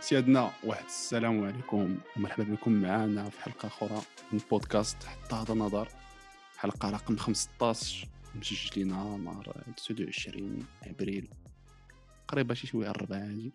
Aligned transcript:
سيادنا 0.00 0.52
واحد 0.64 0.84
السلام 0.84 1.44
عليكم. 1.44 1.98
ومرحبا 2.16 2.44
بكم 2.44 2.72
معنا 2.72 3.30
في 3.30 3.40
حلقة 3.40 3.66
أخرى 3.66 4.02
من 4.32 4.40
بودكاست 4.50 5.02
حتى 5.04 5.34
هذا 5.34 5.54
نظر 5.54 5.88
حلقة 6.56 6.90
رقم 6.90 7.16
15 7.16 8.08
مسجلين 8.34 8.88
نهار 8.88 9.64
29 9.76 10.66
أبريل. 10.82 11.28
قريبة 12.28 12.54
شي 12.54 12.66
شوية 12.66 12.90
الربعة 12.90 13.18
هادي 13.18 13.52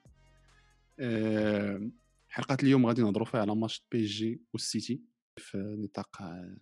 أه 0.99 1.91
حلقة 2.29 2.57
اليوم 2.63 2.85
غادي 2.85 3.01
نهضروا 3.01 3.25
فيها 3.25 3.41
على 3.41 3.55
ماتش 3.55 3.85
بي 3.91 4.05
جي 4.05 4.41
والسيتي 4.53 5.01
في 5.37 5.57
نطاق 5.57 6.21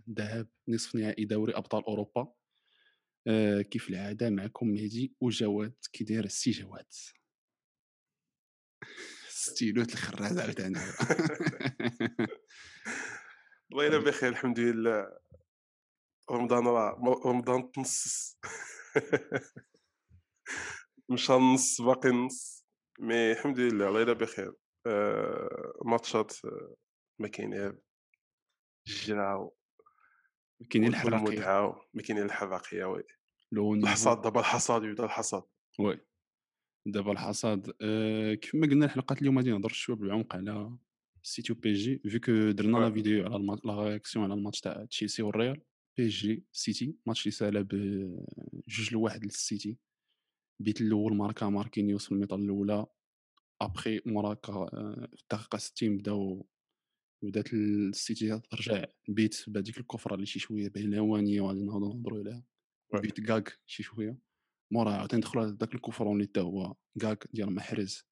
ذهاب 0.09 0.47
نصف 0.67 0.95
نهائي 0.95 1.25
دوري 1.25 1.53
أبطال 1.53 1.85
أوروبا. 1.85 2.33
أه 3.27 3.61
كيف 3.61 3.89
العادة 3.89 4.29
معكم 4.29 4.67
مهدي 4.67 5.15
وجواد؟ 5.21 5.73
كي 5.93 6.03
داير 6.03 6.25
السي 6.25 6.51
جواد. 6.51 6.93
ستيلوت 9.29 9.93
الخراز 9.93 10.39
عاوتاني 10.39 10.79
الله 13.71 13.85
يلا 13.85 13.97
بخير 13.97 14.29
الحمد 14.29 14.59
لله. 14.59 15.17
رمضان 16.31 16.67
راه 16.67 16.99
رمضان 17.25 17.71
تنص 17.71 18.37
مشى 21.09 21.33
النص 21.35 21.81
باقي 21.81 22.09
النص. 22.09 22.65
mais 22.99 23.31
الحمد 23.31 23.59
لله 23.59 23.87
الله 23.87 24.01
يلا 24.01 24.13
بخير. 24.13 24.53
آه 24.87 25.73
ماتشات 25.85 26.45
آه، 26.45 26.75
ما 27.19 27.27
كاين 27.27 27.79
الجراو 28.87 29.55
كاينين 30.71 30.89
الحراقية. 30.89 31.75
ما 31.93 32.01
كاينين 32.01 32.25
الحراقية 32.25 32.85
oui. 32.85 33.03
الحصاد 33.53 34.21
دابا 34.21 34.39
الحصاد 34.39 34.83
يبدأ 34.83 35.03
الحصاد. 35.05 35.43
oui. 35.79 36.10
دابا 36.85 37.11
الحصاد 37.11 37.71
أه 37.81 38.33
كيف 38.33 38.55
ما 38.55 38.67
قلنا 38.67 38.85
الحلقات 38.85 39.21
اليوم 39.21 39.37
غادي 39.37 39.51
نهضر 39.51 39.69
شوية 39.69 39.95
بالعمق 39.97 40.35
على 40.35 40.77
سيتي 41.23 41.53
و 41.53 41.55
بي 41.55 41.73
جي 41.73 41.97
vu 41.97 42.19
que 42.19 42.51
درنا 42.51 42.77
لا. 42.77 42.91
فيديو 42.91 43.25
على 43.25 43.35
الما- 43.35 43.59
لا 43.65 43.83
réaction 43.83 44.25
على 44.25 44.33
الماتش 44.33 44.61
تاع 44.61 44.85
تشيلسي 44.85 45.21
والريال 45.23 45.61
بي 45.97 46.07
جي 46.07 46.43
سيتي 46.51 46.95
ماتش 47.05 47.21
اللي 47.25 47.31
سالا 47.31 47.61
بجوج 47.61 48.93
لواحد 48.93 49.23
للسيتي 49.25 49.77
بيت 50.59 50.81
الأول 50.81 51.15
marqua 51.15 51.49
ماركينيوس 51.49 52.05
في 52.05 52.11
ال 52.11 52.14
mi-temps 52.14 52.35
الأولى 52.35 52.85
ابخي 53.61 53.99
في 53.99 54.09
الدقيقه 55.23 55.57
60 55.57 55.97
بداو 55.97 56.47
بدات 57.23 57.53
السيتي 57.53 58.39
ترجع 58.39 58.85
بيت 59.07 59.43
بهذيك 59.47 59.77
الكفرة 59.77 60.15
اللي 60.15 60.25
شي 60.25 60.39
شوية 60.39 60.69
بهلوانيه 60.69 61.41
وغادي 61.41 61.63
نهضروا 61.65 62.19
عليها. 62.19 62.43
بيت 63.01 63.19
كاك 63.19 63.59
شي 63.65 63.83
شوية 63.83 64.17
مورا 64.71 64.91
عاوتاني 64.91 65.21
دخلوا 65.21 65.51
داك 65.51 65.75
ال 65.75 65.80
coup 65.80 65.98
franc 65.98 66.21
اللي 66.21 66.31
هو 66.37 66.75
كاك 67.01 67.27
ديال 67.33 67.55
محرز. 67.55 68.07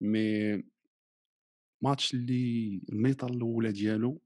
mais 0.00 0.62
match 1.82 2.14
اللي 2.14 2.82
ال 2.92 2.96
mi-temps 2.96 3.26
الأولى 3.26 3.72
ديالو 3.72 4.22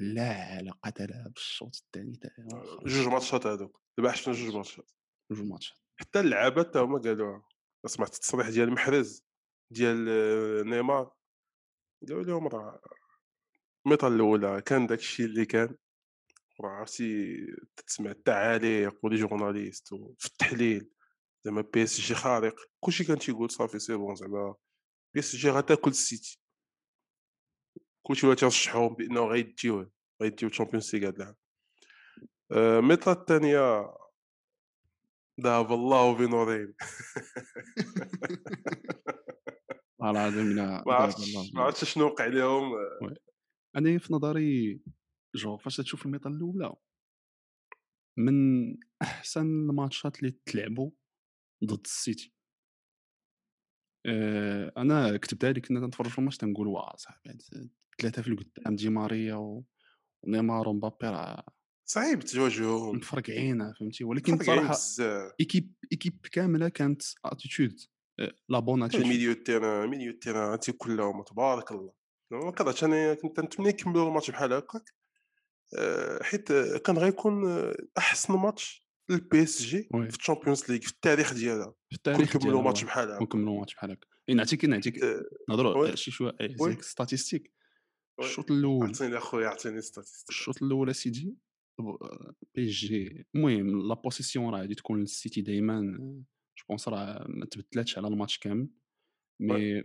لا 0.00 0.32
علاقة 0.32 1.04
لها 1.04 1.28
بالشوط 1.28 1.76
الثاني 1.76 2.16
تاعو 2.16 2.78
جوج 2.86 3.08
ماتشات 3.08 3.46
هذوك 3.46 3.82
دابا 3.98 4.12
حشنا 4.12 4.34
جوج 4.34 4.56
ماتشات. 4.56 4.90
جوج 5.32 5.46
ماتشات. 5.46 5.78
حتى 6.00 6.20
اللعابة 6.20 6.62
حتى 6.62 6.78
هما 6.78 6.98
قالوها 6.98 7.42
سمعت 7.86 8.14
التصريح 8.14 8.48
ديال 8.48 8.70
محرز 8.70 9.24
ديال 9.70 10.06
آه، 10.08 10.62
نيمار. 10.62 11.12
قالوا 12.08 12.22
لهم 12.22 12.48
راه 12.48 12.80
ال 13.86 13.88
mi-temps 13.88 14.08
الأولى 14.08 14.62
كان 14.62 14.86
داك 14.86 14.98
الشيء 14.98 15.26
اللي 15.26 15.46
كان 15.46 15.76
عرفتي 16.68 17.36
تسمع 17.86 18.10
التعاليق 18.10 18.98
و 19.02 19.05
les 19.05 19.16
journalistes 19.16 19.92
وفي 19.92 20.26
التحليل. 20.26 20.90
زعما 21.44 21.60
PSG 21.60 22.14
خارق. 22.14 22.54
كلشي 22.80 23.04
كان 23.04 23.18
تيقول 23.18 23.50
صافي 23.50 23.78
c'est 23.78 23.96
bon 23.96 24.14
زعما 24.14 24.54
PSG 25.14 25.50
غتاكل 25.50 25.90
السيتي. 25.90 26.40
كلشي 28.06 28.26
ولا 28.26 28.36
تيرشحوهم 28.36 28.94
بأنه 28.94 29.20
غيديوه 29.20 29.90
غيديو 30.22 30.48
Champions 30.48 30.96
League 30.96 31.08
هاد 31.08 31.14
العام. 31.20 31.36
آه، 32.52 32.78
ال 32.78 32.82
mi-temps 32.82 33.12
الثانية 33.12 33.94
ذهب 35.40 35.72
الله 35.72 36.14
بنورين 36.16 36.74
والله 39.98 40.28
العظيم. 40.28 40.56
ما 41.54 41.62
عرفتش 41.62 41.94
شنو 41.94 42.06
وقع 42.06 42.26
لهم 42.26 42.72
أنا 43.76 43.98
في 43.98 44.14
نظري 44.14 44.80
جو 45.34 45.56
فاش 45.56 45.76
تشوف 45.76 46.06
ال 46.06 46.08
mi-temps 46.08 46.28
الأولى 46.28 46.74
من 48.18 48.34
أحسن 49.02 49.46
الماتشات 49.46 50.18
اللي 50.18 50.36
تلعبوا 50.46 50.90
ضد 51.64 51.80
السيتي. 51.84 52.34
آه، 54.06 54.72
أنا 54.76 55.16
كتبتها 55.16 55.52
لي 55.52 55.60
كنا 55.60 55.80
تنتفرج 55.80 56.08
في 56.08 56.18
الماتش 56.18 56.36
تنقول 56.36 56.66
واه 56.66 56.96
صاحبي 56.96 57.38
ثلاثة 58.00 58.22
في 58.22 58.28
القدام 58.28 58.76
دي 58.76 58.88
ماريا 58.88 59.34
و- 59.34 59.64
ونيمار 60.24 60.68
ومبابي 60.68 60.96
راه 61.06 61.44
صعيب 61.88 62.20
تواجههم 62.20 62.96
مفرقعين 62.96 63.72
فهمتي؟ 63.72 64.04
ولكن 64.04 64.38
صراحة 64.38 64.74
équipe 65.40 65.72
équipe 65.92 66.26
كاملة 66.32 66.68
كانت 66.68 67.02
attitude 67.24 67.76
la 68.48 68.58
bonne 68.58 68.82
attitude 68.82 69.02
ال 69.04 69.08
milieu 69.08 69.32
terrain 69.32 69.88
milieu 69.88 70.12
terrain 70.12 70.50
هادشي 70.50 70.72
كلهم 70.72 71.22
تبارك 71.22 71.72
الله. 71.72 71.92
ما 72.32 72.50
كرهتش 72.52 72.84
أنا 72.84 73.14
كنت 73.14 73.40
نتمنى 73.40 73.68
يكملوا 73.68 74.08
الماتش 74.08 74.30
بحال 74.30 74.52
هكاك؟ 74.52 74.82
آه، 74.82 74.99
حيت 76.22 76.50
آه، 76.50 76.78
كان 76.78 76.98
غيكون 76.98 77.48
آه، 77.48 77.76
أحسن 77.98 78.34
match 78.34 78.86
لل 79.10 79.42
PSG. 79.42 79.82
في 79.82 80.16
ال 80.18 80.23
Champions 80.23 80.70
League 80.70 80.80
في 80.80 80.90
التاريخ 80.90 81.34
ديالها. 81.34 81.74
في 81.88 81.96
التاريخ 81.96 82.32
كملوا 82.32 82.50
ديالها 82.50 82.62
ماتش. 82.62 82.84
بحال 82.84 83.10
هكا. 83.10 83.20
ونكملوا 83.20 83.58
ماتش 83.60 83.74
بحال 83.74 83.90
هكا. 83.90 84.06
نعطيك 84.30 84.64
نعطيك 84.64 85.04
آه، 85.04 85.24
نهضروا. 85.48 85.94
شي 85.94 86.10
شوية 86.10 86.36
statistiques. 86.80 87.52
الشوط 88.20 88.50
الأول 88.50 88.88
عطيني 88.88 89.16
أخويا 89.16 89.48
عطيني 89.48 89.80
statistiques 89.80 90.28
الشوط 90.28 90.62
الأول 90.62 90.94
سيدي 90.94 91.36
بي 92.54 92.66
جي 92.66 93.26
المهم 93.34 93.88
la 93.88 93.94
possession 93.94 94.54
راه 94.54 94.60
غادي 94.60 94.74
تكون 94.74 95.00
للسيتي 95.00 95.40
دائما 95.40 95.96
je 96.58 96.64
pense 96.68 96.88
راه 96.88 97.26
ما 97.28 97.46
تبدلاتش 97.46 97.98
على 97.98 98.08
الماتش 98.08 98.38
كامل. 98.38 98.68
mais 99.40 99.82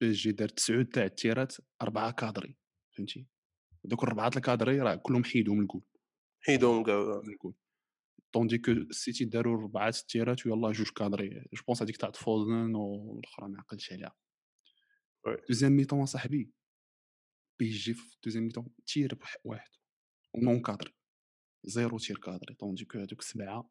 بي 0.00 0.10
جي 0.10 0.32
دار 0.32 0.48
تسعود 0.48 0.86
تاع 0.86 1.04
التيرات 1.04 1.56
أربعة 1.82 2.10
cadrés 2.12 2.56
فهمتي؟ 2.96 3.26
دوك 3.84 4.02
الربعه 4.04 4.30
ال 4.36 4.42
cadrés 4.42 4.80
راه 4.80 4.94
كلهم 4.94 5.24
حيدوا 5.24 5.54
من 5.54 5.62
الجول 5.62 5.82
من 7.24 7.32
الجول 7.32 7.54
tandis 8.32 8.58
que 8.58 8.70
السيتي 8.70 9.24
داروا 9.24 9.62
ربعه 9.62 9.88
التيرات 9.88 10.46
ويلا 10.46 10.72
جوج 10.72 10.88
cadrés 10.88 11.28
je 11.52 11.62
pense 11.66 11.82
هذيك 11.82 11.96
تاع 11.96 12.10
فودن 12.10 12.74
والاخرى 12.74 13.48
ما 13.48 13.58
عقلتش 13.58 13.92
عليها. 13.92 14.16
deuxième 15.48 15.72
mi-temps 15.72 16.06
صاحبي 16.06 16.50
بي 17.58 17.70
جي 17.70 17.94
في 17.94 18.16
deuxième 18.24 18.44
mi-temps 18.44 18.66
tir 18.86 19.18
واحد 19.44 19.70
و 20.34 20.41
non 20.41 20.62
cadré 20.62 20.94
زيرو 21.64 21.98
tir 21.98 22.18
cadré 22.18 22.54
tandis 22.54 22.84
que 22.84 22.98
هذوك 22.98 23.22
سبعه 23.22 23.70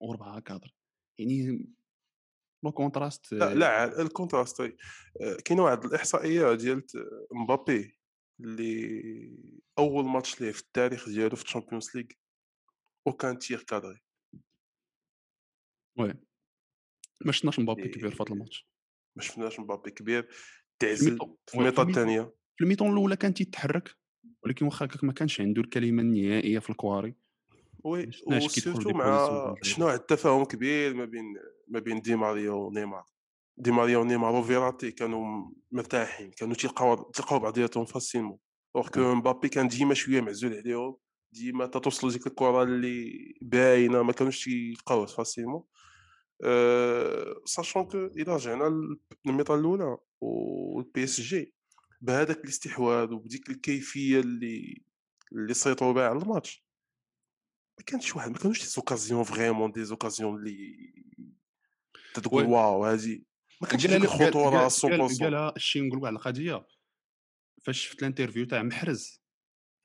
وربعه 0.00 0.40
cadrés 0.40 0.74
يعني 1.18 1.66
le 2.64 2.72
contraste 2.72 3.32
لا 3.32 3.54
لا 3.54 4.02
ال 4.02 4.08
contraste 4.08 4.62
كاينة 5.44 5.62
واحد 5.62 5.84
الاحصائيه 5.84 6.54
ديال 6.54 6.82
مبابي 7.32 8.01
اللي 8.40 9.38
أول 9.78 10.04
ماتش 10.04 10.40
ليه 10.40 10.52
في 10.52 10.60
التاريخ 10.60 11.08
ديالو 11.08 11.36
في 11.36 11.44
ال 11.44 11.49
Champions 11.49 11.90
League 11.96 12.04
وكان 13.06 13.38
tir 13.38 13.62
cadré. 13.62 14.00
oui. 15.98 16.14
ما 17.24 17.32
شفناش 17.32 17.58
مبابي. 17.58 17.88
كبير 17.88 18.10
في 18.10 18.22
هذا 18.22 18.32
الماتش. 18.32 18.68
ما 19.16 19.22
شفناش 19.22 19.60
مبابي 19.60 19.90
كبير. 19.90 20.28
تعزل 20.78 21.08
ال 21.12 21.14
mi-temps- 21.14 21.36
في 21.46 21.54
ال 21.58 21.61
mi-temps 21.61 21.82
ال 21.82 21.83
mi-temps- 21.83 21.88
الثانية 21.88 22.22
في 22.56 22.64
ال 22.64 22.67
mi-temps 22.67 22.92
الأولى 22.92 23.16
كان 23.16 23.34
تيتحرك 23.34 23.96
ولكن 24.44 24.66
واخا 24.66 24.86
هكاك 24.86 25.04
ما 25.04 25.12
كانش 25.12 25.40
عنده 25.40 25.62
الكلمة 25.62 26.02
النهائية 26.02 26.58
في 26.58 26.70
الكواري. 26.70 27.14
oui 27.84 28.10
و 28.26 28.34
surtout 28.34 28.90
مع 28.90 29.54
شنو 29.62 29.90
التفاهم 29.90 30.44
كبير 30.44 30.94
ما 30.94 31.04
بين 31.04 31.24
ما 31.68 31.78
بين 31.80 32.00
دي 32.00 32.16
ماريا 32.16 32.50
ونيمار. 32.50 33.04
دي 33.56 33.70
ماريا 33.70 33.98
ونيمار 33.98 34.34
وفيراتي 34.34 34.90
كانوا 34.90 35.50
مرتاحين 35.72 36.30
كانوا 36.30 36.54
تلقاو 36.54 37.10
تلقاو 37.10 37.38
بعضياتهم 37.38 37.84
facilement 37.84 38.38
alors 38.76 38.88
que 38.88 39.14
مبابي 39.14 39.48
كان 39.48 39.68
ديما 39.68 39.94
شوية 39.94 40.20
معزول 40.20 40.54
عليهم 40.54 40.96
ديما 41.32 41.66
تتوصلوا 41.66 42.12
ديك 42.12 42.26
الكرة 42.26 42.62
اللي 42.62 43.34
باينة 43.42 44.02
ما 44.02 44.12
كانوش 44.12 44.44
تيلقاوها 44.44 45.06
facilement 45.06 45.62
أه 46.44 47.42
sachant 47.44 47.84
que 47.84 47.98
إلى 48.06 48.34
رجعنا 48.34 48.94
لل 49.26 49.32
mi-temps 49.32 49.54
الأولى 49.54 49.96
وال 50.20 51.04
PSG 51.04 51.54
بهذاك 52.00 52.44
الاستحواذ 52.44 53.12
وبديك 53.12 53.50
الكيفية 53.50 54.20
اللي 54.20 54.82
اللي 55.32 55.54
سيطروا 55.54 55.92
بها 55.92 56.08
على 56.08 56.18
الماتش. 56.18 56.64
ما 57.78 57.84
كانش 57.84 58.16
واحد 58.16 58.30
ما 58.30 58.38
كانوش 58.38 58.60
des 58.60 58.66
occasions 58.66 59.22
vraiment 59.22 59.72
des 59.72 59.84
occasions 59.84 60.36
اللي 60.36 60.92
تتقول 62.14 62.44
oui. 62.44 62.52
waouh 62.52 62.84
هذه 62.84 63.22
ما 63.62 63.68
كانش 63.68 63.86
ديك 63.86 64.00
لي- 64.00 64.06
قال- 64.06 64.22
الخطوره 64.22 64.58
قال- 64.58 64.70
100% 64.70 65.08
قال- 65.08 65.18
قالها 65.20 65.54
شي 65.56 65.80
نقول 65.80 65.98
واحد 66.02 66.12
القضية 66.14 66.66
فاش 67.62 67.86
شفت 67.86 67.98
ال 67.98 68.03
interview 68.03 68.44
تاع 68.46 68.62
محرز 68.62 69.22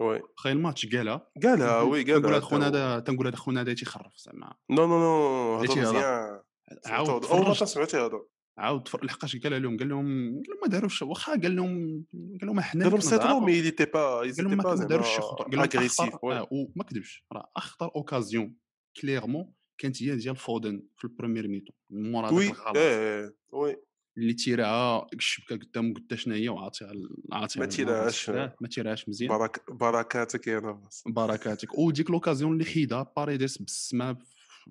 oui. 0.02 0.22
خاي 0.36 0.52
الماتش 0.52 0.96
قالها 0.96 1.28
قالها 1.44 1.82
oui 1.82 2.04
تنقول 2.04 2.22
قالها 2.24 2.38
هذا 2.38 2.46
خونا 2.46 2.68
هذا 2.68 3.00
تنقول 3.00 3.28
هذا 3.28 3.36
خونا 3.36 3.62
هذا 3.62 3.74
تيخرف 3.74 4.14
زعما. 4.18 4.54
non 4.72 4.88
non 4.88 5.00
non 5.00 5.64
يهضر. 5.64 5.82
مزيان. 5.82 6.42
عاود 6.86 7.26
أول 7.26 7.42
مرة 7.42 7.54
سمعتي 7.54 7.98
هضر 7.98 8.26
عاود 8.58 8.90
لحقاش 9.04 9.36
قال 9.36 9.62
لهم 9.62 9.78
قال 9.78 9.90
لهم 9.90 10.06
قال 10.36 10.44
لهم 10.50 10.60
ما 10.62 10.68
داروش 10.68 11.02
واخا 11.02 11.32
قال 11.32 11.56
لهم 11.56 12.06
قال 12.12 12.48
لهم 12.48 12.60
حنا 12.60 12.90
قال 12.90 13.00
لهم 13.00 13.18
ضعاف. 13.18 13.44
mais 13.44 13.60
il 13.60 13.64
était 13.66 13.86
pas 13.86 14.18
قال 14.20 14.34
لهم 14.38 14.58
ما 14.58 14.76
داروش 14.76 15.08
شي 15.08 15.22
خطوة 15.22 15.46
قال 15.46 15.56
لهم 15.56 15.70
agressif 15.76 16.02
اخطر 16.02 16.32
آه 16.38 16.48
وما 16.52 16.84
كذبش 16.84 17.26
راه 17.34 17.52
أخطر 17.58 17.92
occasion 17.96 18.56
clairement 19.02 19.54
كانت 19.78 20.04
هي 20.04 20.16
ديال 20.16 20.36
فودن 20.36 20.84
في 20.98 21.04
ال 21.04 21.09
première 21.09 21.48
mi-temps 21.48 21.76
مورا 21.90 22.32
oui 22.32 22.52
إيه 22.76 23.36
oui. 23.54 23.76
اللي 24.18 24.34
تيراها 24.34 25.08
الشبكة 25.14 25.56
قدام 25.56 25.94
قلت 25.94 26.16
شنو 26.16 26.34
هي 26.34 26.50
وعاطيها 26.50 26.92
عاطيها 27.32 27.60
ما 27.60 27.66
تيراهاش. 27.66 28.30
ما 28.30 28.68
تيراهاش 28.72 29.10
مزيان. 29.10 29.30
برك 29.30 29.72
بركاتك 29.72 30.48
يا 30.48 30.60
ناس 30.60 31.04
بركاتك. 31.08 31.78
وديك 31.78 32.10
l'occasion 32.10 32.54
اللي 32.54 32.66
حيدها 32.66 33.14
باريديس 33.18 33.58
بالسما 33.58 34.18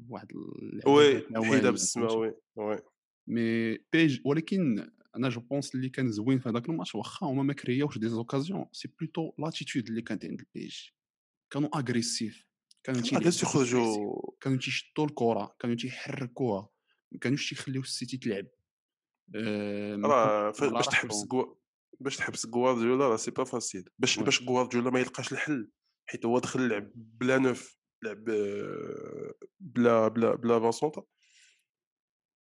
واحد 0.09 0.33
oui 0.87 1.27
حيدها 1.35 1.71
بالسما؟ 1.71 2.13
oui 2.13 2.35
oui 2.57 2.79
mais 3.27 3.79
بيج 3.93 4.21
ولكن 4.25 4.91
أنا 5.17 5.29
je 5.29 5.41
pense 5.41 5.75
اللي 5.75 5.89
كان 5.89 6.13
زوين 6.13 6.39
في 6.39 6.49
هذاك 6.49 6.69
الماتش 6.69 6.95
واخا 6.95 7.27
هما 7.27 7.43
ما 7.43 7.53
كرياوش 7.53 7.99
des 7.99 8.09
occasions 8.09 8.67
c'est 8.73 8.89
plutôt 9.01 9.33
l'attitude 9.39 9.89
اللي 9.89 10.03
كانت 10.03 10.25
عند 10.25 10.41
البيج. 10.41 10.79
كانوا 11.51 11.79
agressifs 11.79 12.46
كانوا 12.87 13.01
تيلعبوا 13.01 13.31
تيخرجوا 13.31 14.33
كانوا 14.41 14.59
تيشدوا 14.59 15.05
الكره 15.05 15.57
كانوا 15.61 15.77
تيحركوها 15.77 16.69
ما 17.13 17.19
كانوش 17.19 17.49
تيخليو 17.49 17.81
السيتي 17.81 18.17
تلعب. 18.17 18.47
راه 20.05 20.53
باش 20.61 20.87
تحبس 20.87 21.27
باش 22.01 22.17
تحبس 22.17 22.47
غوارديولا 22.47 23.09
راه 23.09 23.17
c'est 23.17 23.31
pas 23.31 23.45
facile. 23.45 23.85
باش. 23.99 24.19
باش 24.19 24.43
غوارديولا 24.43 24.91
ما 24.91 25.01
يلقاش 25.01 25.33
الحل 25.33 25.71
حيت 26.09 26.27
هو 26.27 26.39
دخل 26.39 26.69
لعب 26.69 26.91
بلا 26.95 27.39
neuf 27.39 27.79
لعب 28.05 28.29
آه، 28.29 29.35
بلا 29.61 30.09
بلا 30.09 30.35
بلا 30.35 30.61
فاسونتا 30.61 31.03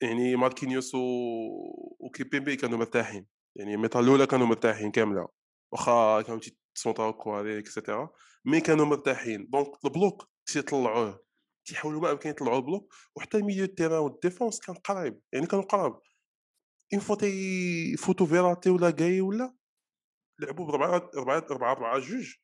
يعني 0.01 0.35
ماركينيوس 0.35 0.95
و 0.95 0.99
وكيبيمبي 1.99 2.55
كانوا 2.55 2.77
مرتاحين. 2.77 3.27
يعني 3.55 3.77
mi-temps 3.77 3.99
الأولى 3.99 4.27
كانوا 4.27 4.47
مرتاحين 4.47 4.91
كاملة. 4.91 5.27
واخا 5.71 6.21
كانوا 6.21 6.41
تيسونطاو 6.75 7.13
كواري 7.13 7.59
et 7.59 7.72
cetera 7.72 8.09
mais 8.45 8.61
كانوا 8.61 8.85
مرتاحين. 8.85 9.49
donc 9.49 9.85
ال 9.85 9.95
bloc 9.95 10.34
تيطلعوه 10.45 11.25
تيحاولوا 11.65 12.01
ما 12.01 12.11
امكن 12.11 12.29
يطلعوا 12.29 12.57
ال 12.57 12.64
bloc 12.64 12.93
وحتى 13.15 13.37
ال 13.37 13.41
milieu 13.41 13.65
terrain 13.65 13.99
وال 13.99 14.12
défense 14.12 14.59
كان 14.59 14.75
قريب 14.75 15.21
يعني 15.33 15.47
كانوا 15.47 15.63
قراب. 15.63 16.01
une 16.93 17.01
fois 17.01 17.15
تيفوتو 17.15 18.25
فيراتي 18.25 18.69
ولا 18.69 18.89
جاي 18.89 19.21
ولا 19.21 19.55
لعبوا 20.41 20.65
بربعة 20.65 21.11
ربعة 21.15 21.45
ربعة 21.51 21.73
ربعة 21.73 21.99
جوج. 21.99 22.35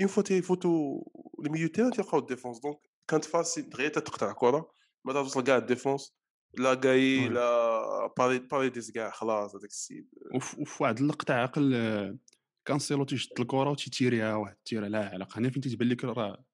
une 0.00 0.08
fois 0.08 0.22
تيفوتو 0.22 1.02
ال 1.46 1.49
milieu 1.49 1.68
terrain 1.68 1.90
تلقاو 1.90 2.20
ال 2.20 2.25
défense 2.25 2.58
donc 2.58 2.78
كانت 3.08 3.24
facile 3.24 3.62
دغيا 3.62 3.88
تقطع 3.88 4.32
كرة 4.32 4.70
ما 5.04 5.12
توصل 5.12 5.44
كاع 5.44 5.56
ال 5.56 5.63
défense 5.63 6.16
لا 6.58 6.74
جاي. 6.74 7.28
لا 7.28 8.14
باري 8.18 8.38
باريديس 8.38 8.90
كاع 8.90 9.10
خلاص 9.10 9.54
هذاك 9.54 9.70
السيد. 9.70 10.08
وف 10.34 10.58
وفي 10.58 10.82
واحد 10.82 10.98
اللقطه 10.98 11.34
عقل 11.34 11.74
آه، 11.74 12.18
كانسيلو 12.64 13.04
تيشد 13.04 13.40
الكره 13.40 13.70
وتيتيريها 13.70 14.34
واحد 14.34 14.54
التيره 14.54 14.88
لا 14.88 15.08
علاقه 15.08 15.38
هنا 15.38 15.50
فين 15.50 15.62
تيبان 15.62 15.88
لك 15.88 16.04
راه 16.04 16.44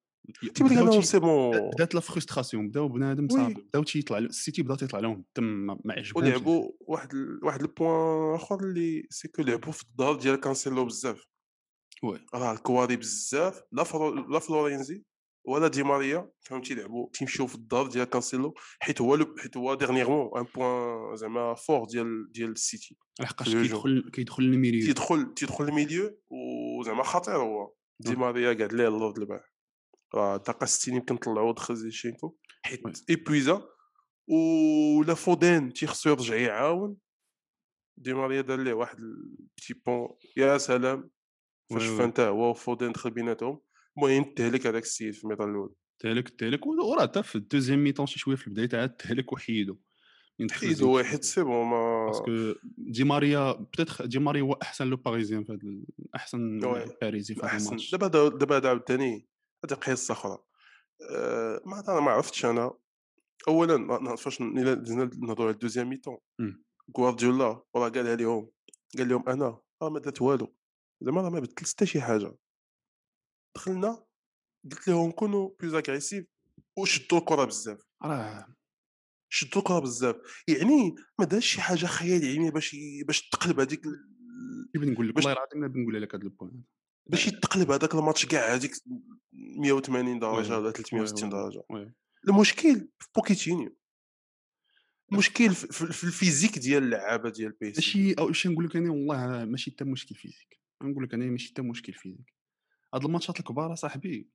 تيبان 0.54 0.84
لك 0.86 0.92
تي- 0.92 1.02
c'est 1.02 1.18
bon 1.18 1.70
بدات 1.70 1.94
la 1.94 2.00
frustration 2.00 2.68
بداو 2.68 2.88
بنادم. 2.88 3.28
صافي 3.28 3.54
بداو 3.54 3.82
تيطلع 3.82 4.18
السيتي 4.18 4.62
بدا 4.62 4.76
تيطلع 4.76 4.98
لهم 5.00 5.24
الدم 5.28 5.44
ما- 5.66 5.78
عجبهمش 5.90 6.16
ولعبوا 6.16 6.70
واحد 6.80 7.14
ال... 7.14 7.40
واحد 7.44 7.60
ال 7.62 7.74
point 7.74 8.34
آخر 8.34 8.60
اللي 8.60 9.06
c'est 9.10 9.28
que 9.28 9.42
لعبوا 9.42 9.72
في 9.72 9.82
الظهر 9.82 10.14
ديال 10.14 10.36
كانسيلو 10.36 10.84
بزاف. 10.84 11.26
وي. 12.04 12.18
راه 12.34 12.52
الكواري 12.52 12.96
بزاف 12.96 13.62
لا 13.72 13.84
فرو... 13.84 14.14
لا 14.14 14.38
فلورينزي 14.38 15.04
ولا 15.44 15.68
دي 15.68 15.82
ماريا 15.82 16.30
كانوا 16.44 16.62
تيلعبوا 16.62 17.08
تيمشيو 17.12 17.46
في 17.46 17.54
الدار 17.54 17.86
ديال 17.86 18.04
كانسيلو 18.04 18.54
حيت 18.80 19.00
هو 19.00 19.14
لو... 19.14 19.34
حيت 19.38 19.56
هو 19.56 19.74
ديرنييرمون 19.74 20.30
ان 20.38 20.46
بوان 20.54 21.16
زعما 21.16 21.54
فور 21.54 21.84
ديال 21.84 22.32
ديال 22.32 22.50
السيتي 22.50 22.96
لحقاش. 23.20 23.48
كيدخل 23.48 24.10
كيدخل 24.12 24.42
الميليو 24.42 24.86
تيدخل 24.86 25.34
تيدخل 25.34 25.64
الميليو 25.64 26.18
وزعما 26.30 27.02
خطير 27.02 27.36
هو. 27.36 27.72
دي 28.00 28.10
نعم. 28.10 28.20
ماريا 28.20 28.52
قاعد 28.52 28.72
ليه 28.72 28.88
اللورد 28.88 29.18
البارح 29.18 29.51
راه 30.14 30.36
دقه 30.36 30.66
60 30.66 30.94
يمكن 30.94 31.16
طلعوا 31.16 31.52
دخل 31.52 31.76
زيشينكو. 31.76 32.36
حيت 32.64 32.82
إيبويزا 33.10 33.68
ولا 34.28 35.14
فودين 35.14 35.72
تيخصو 35.72 36.10
يرجع 36.10 36.36
يعاون. 36.36 36.96
دي 37.96 38.14
ماريا 38.14 38.40
دار 38.40 38.60
ليه 38.62 38.72
واحد 38.72 38.98
ال 38.98 39.11
petit 39.11 39.74
pont 39.86 40.08
يا 40.36 40.58
سلام! 40.58 41.10
فاش 41.70 41.82
oui 41.82 41.88
oui. 41.90 41.98
فانت 41.98 42.20
هو 42.20 42.50
وفودين 42.50 42.92
دخل 42.92 43.10
بيناتهم 43.10 43.60
المهم 43.98 44.34
تهلك 44.34 44.66
هذاك 44.66 44.82
السيد 44.82 45.14
في 45.14 45.24
ال 45.24 45.26
mi-temps 45.26 45.44
الأول. 45.44 45.74
تهلك 45.98 46.28
تهلك 46.28 46.66
وراه 46.66 47.02
حتى 47.02 47.22
في 47.22 47.36
ال 47.36 47.41
deuxième 47.41 47.84
mi-temps 47.84 48.06
شي 48.06 48.18
شوية 48.18 48.36
في 48.36 48.46
البداية 48.46 48.80
عاد 48.80 48.96
تهلك 48.96 49.32
وحيدو. 49.32 49.78
حيدو. 50.50 50.90
واحد 50.96 51.22
c'est 51.22 51.42
bon 51.42 51.66
ما 51.66 52.06
parce 52.06 52.36
que 52.36 52.54
دي 52.78 53.04
ماريا 53.04 53.52
peut-être 53.52 54.02
دي 54.02 54.18
ماريا 54.18 54.42
هو 54.42 54.52
أحسن 54.52 54.86
le 54.86 54.96
parisien 54.96 55.44
في 55.44 55.52
هذا 55.52 55.60
أحسن 56.16 56.58
parisien 57.02 57.34
في 57.34 57.40
هذا 57.46 57.56
الماتش. 57.66 57.90
دابا 57.92 58.06
دا- 58.06 58.28
دابا 58.38 58.56
هذا 58.56 58.68
عاوتاني 58.68 59.28
هذه 59.64 59.74
قصة 59.74 60.12
أخرى. 60.12 60.38
أه 61.10 61.62
ما 61.66 61.80
أنا 61.80 62.00
ما 62.00 62.10
عرفتش 62.10 62.44
أنا 62.44 62.72
اولا 63.48 63.76
ما- 63.76 63.98
ما- 63.98 64.16
فاش 64.16 64.42
دزنا 64.42 65.04
نهضروا 65.04 65.46
على 65.46 65.54
ال 65.54 65.58
deuxième 65.58 65.88
mi-temps. 65.88 66.18
غوارديولا 66.98 67.44
راه 67.76 67.88
قالها 67.88 68.16
لهم 68.16 68.50
قال 68.98 69.08
لهم 69.08 69.28
أنا 69.28 69.60
راه 69.82 69.88
ما 69.90 69.98
درت 69.98 70.22
والو. 70.22 70.54
زعما 71.00 71.20
راه 71.22 71.30
ما 71.30 71.40
بدلت 71.40 71.60
حتى 71.70 71.86
شي 71.86 72.00
حاجة. 72.00 72.34
دخلنا 73.56 74.04
قلت 74.72 74.88
لهم 74.88 75.10
كونوا 75.10 75.50
plus 75.60 75.74
agressifs 75.74 76.26
وشدوا 76.78 77.18
الكرة 77.18 77.44
بزاف. 77.44 77.78
راه. 78.02 78.54
شدوا 79.28 79.58
الكرة 79.62 79.78
بزاف. 79.78 80.16
يعني 80.48 80.94
ما 81.18 81.24
دارش 81.24 81.46
شي 81.46 81.60
حاجة 81.60 81.86
خيال 81.86 82.24
علمي 82.24 82.50
باش 82.50 82.74
ي- 82.74 83.04
باش 83.04 83.28
تقلب 83.28 83.60
هذيك 83.60 83.82
نقول 84.76 85.08
لك؟ 85.08 85.14
باش- 85.14 85.24
والله 85.26 85.32
العظيم 85.42 85.64
أنا 85.64 85.68
بنقول 85.72 86.02
لك 86.02 86.14
هذا 86.14 86.24
ال 86.24 86.30
point. 86.30 86.62
باش 87.06 87.26
يتقلب 87.26 87.70
هذاك 87.70 87.94
الماتش 87.94 88.26
كاع 88.26 88.54
هذيك 88.54 88.72
180 89.32 90.18
درجة. 90.18 90.56
ولا 90.56 90.66
oui 90.66 90.72
360 90.72 91.34
oui 91.34 91.42
درجة. 91.42 91.94
المشكل 92.28 92.88
في 92.98 93.08
بوكيتينيو 93.16 93.76
المشكل 95.12 95.54
في, 95.54 95.66
في, 95.66 95.92
في 95.92 96.04
ال 96.04 96.10
physique 96.10 96.58
ديال 96.58 96.82
اللعابة 96.82 97.30
ديال 97.30 97.52
بي 97.52 97.70
إس 97.70 97.76
ماشي 97.76 98.12
أو 98.12 98.32
شي 98.32 98.48
نقول 98.48 98.64
لك 98.64 98.76
أنا 98.76 98.90
والله 98.90 99.44
ماشي 99.44 99.70
حتى 99.70 99.84
مشكل 99.84 100.14
physique 100.14 100.60
نقول 100.82 101.04
لك 101.04 101.14
أنا 101.14 101.24
ماشي 101.24 101.48
حتى 101.48 101.62
مشكل 101.62 101.92
physique 101.92 102.34
هاد 102.94 103.04
الماتشات 103.04 103.40
الكبار 103.40 103.74
صاحبي 103.74 104.28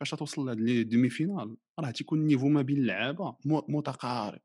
فاش 0.00 0.10
توصل 0.10 0.46
لهاد 0.46 0.60
les 0.60 0.84
demi-finales 0.84 1.56
راه 1.78 1.90
تيكون 1.90 2.18
ال 2.18 2.22
niveau 2.22 2.48
ما 2.48 2.62
بين 2.62 2.76
اللعابة 2.76 3.36
متقارب 3.44 4.40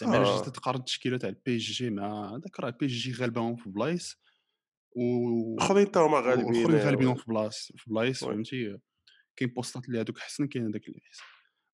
زعما 0.00 0.16
آه. 0.16 0.48
تقارن 0.48 0.78
التشكيلة 0.78 1.18
تاع 1.18 1.28
ال 1.28 1.56
PSG 1.56 1.90
مع 1.90 2.36
هذاك 2.36 2.60
راه 2.60 2.68
ال 2.68 2.86
PSG 2.86 3.12
غالباهم 3.12 3.56
في 3.56 3.70
بلايص 3.70 4.20
الاخرين 4.96 5.86
حتى 5.86 5.98
هما 5.98 6.20
غالبين 6.20 6.46
والاخرين 6.46 6.80
آه، 6.80 6.84
غالبين 6.84 7.14
في 7.14 7.24
بلايص 7.28 7.72
في 7.76 7.90
بلايص. 7.90 8.24
فهمتي؟ 8.24 8.78
كاين 9.36 9.50
بوستات 9.50 9.88
اللي 9.88 10.00
هذوك 10.00 10.18
احسن 10.18 10.46
كاين 10.46 10.66
هذاك 10.66 10.88
اللي 10.88 11.00
احسن 11.06 11.22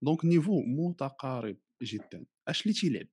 donc 0.03 0.25
niveau 0.25 0.63
متقارب 0.67 1.57
جدا. 1.83 2.27
اش 2.49 2.63
اللي 2.63 2.75
تيلعب؟ 2.75 3.07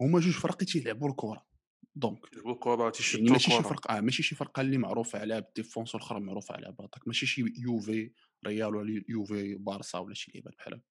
هما 0.00 0.20
جوج 0.20 0.32
فرق 0.34 0.56
تيلعبوا 0.56 1.08
الكرة. 1.10 1.46
دونك 1.94 2.32
يلعبوا 2.32 2.52
الكرة 2.52 2.80
يعني 2.80 2.90
تيشدوا 2.90 3.32
ماشي 3.32 3.50
شي 3.50 3.62
فرقه 3.62 3.96
آه 3.96 4.00
ماشي 4.00 4.22
شي 4.22 4.34
فرقة 4.34 4.60
اللي 4.60 4.78
معروفة 4.78 5.18
على 5.18 5.40
بال 5.40 5.52
défense 5.52 5.94
والاخرى 5.94 6.20
معروفة 6.20 6.54
على 6.54 6.72
ب 6.72 6.76
attaque. 6.76 7.08
ماشي 7.08 7.26
شي 7.26 7.44
يوفي 7.58 8.12
ريال 8.46 8.74
ولا 8.74 9.04
يوفي 9.08 9.54
بارسا 9.54 9.98
ولا 9.98 10.14
شي 10.14 10.30
لعيبات 10.30 10.54
بحال 10.58 10.74
هكا. 10.74 10.84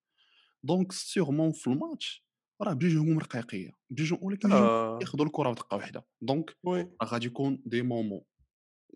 donc 0.64 0.92
sûrement 0.92 1.52
في 1.52 1.68
الماتش 1.68 2.29
راه 2.62 2.74
بجوجهم 2.74 3.20
رقيقيه 3.20 3.72
بجوجهم 3.90 4.20
ولكن 4.22 4.52
آه. 4.52 5.00
ياخذوا 5.02 5.26
الكرة 5.26 5.52
بدقة 5.52 5.78
واحدة 5.78 6.06
donc 6.22 6.56
راه 6.68 6.92
غادي 7.04 7.26
يكون 7.26 7.62
des 7.66 7.82
moments 7.82 8.22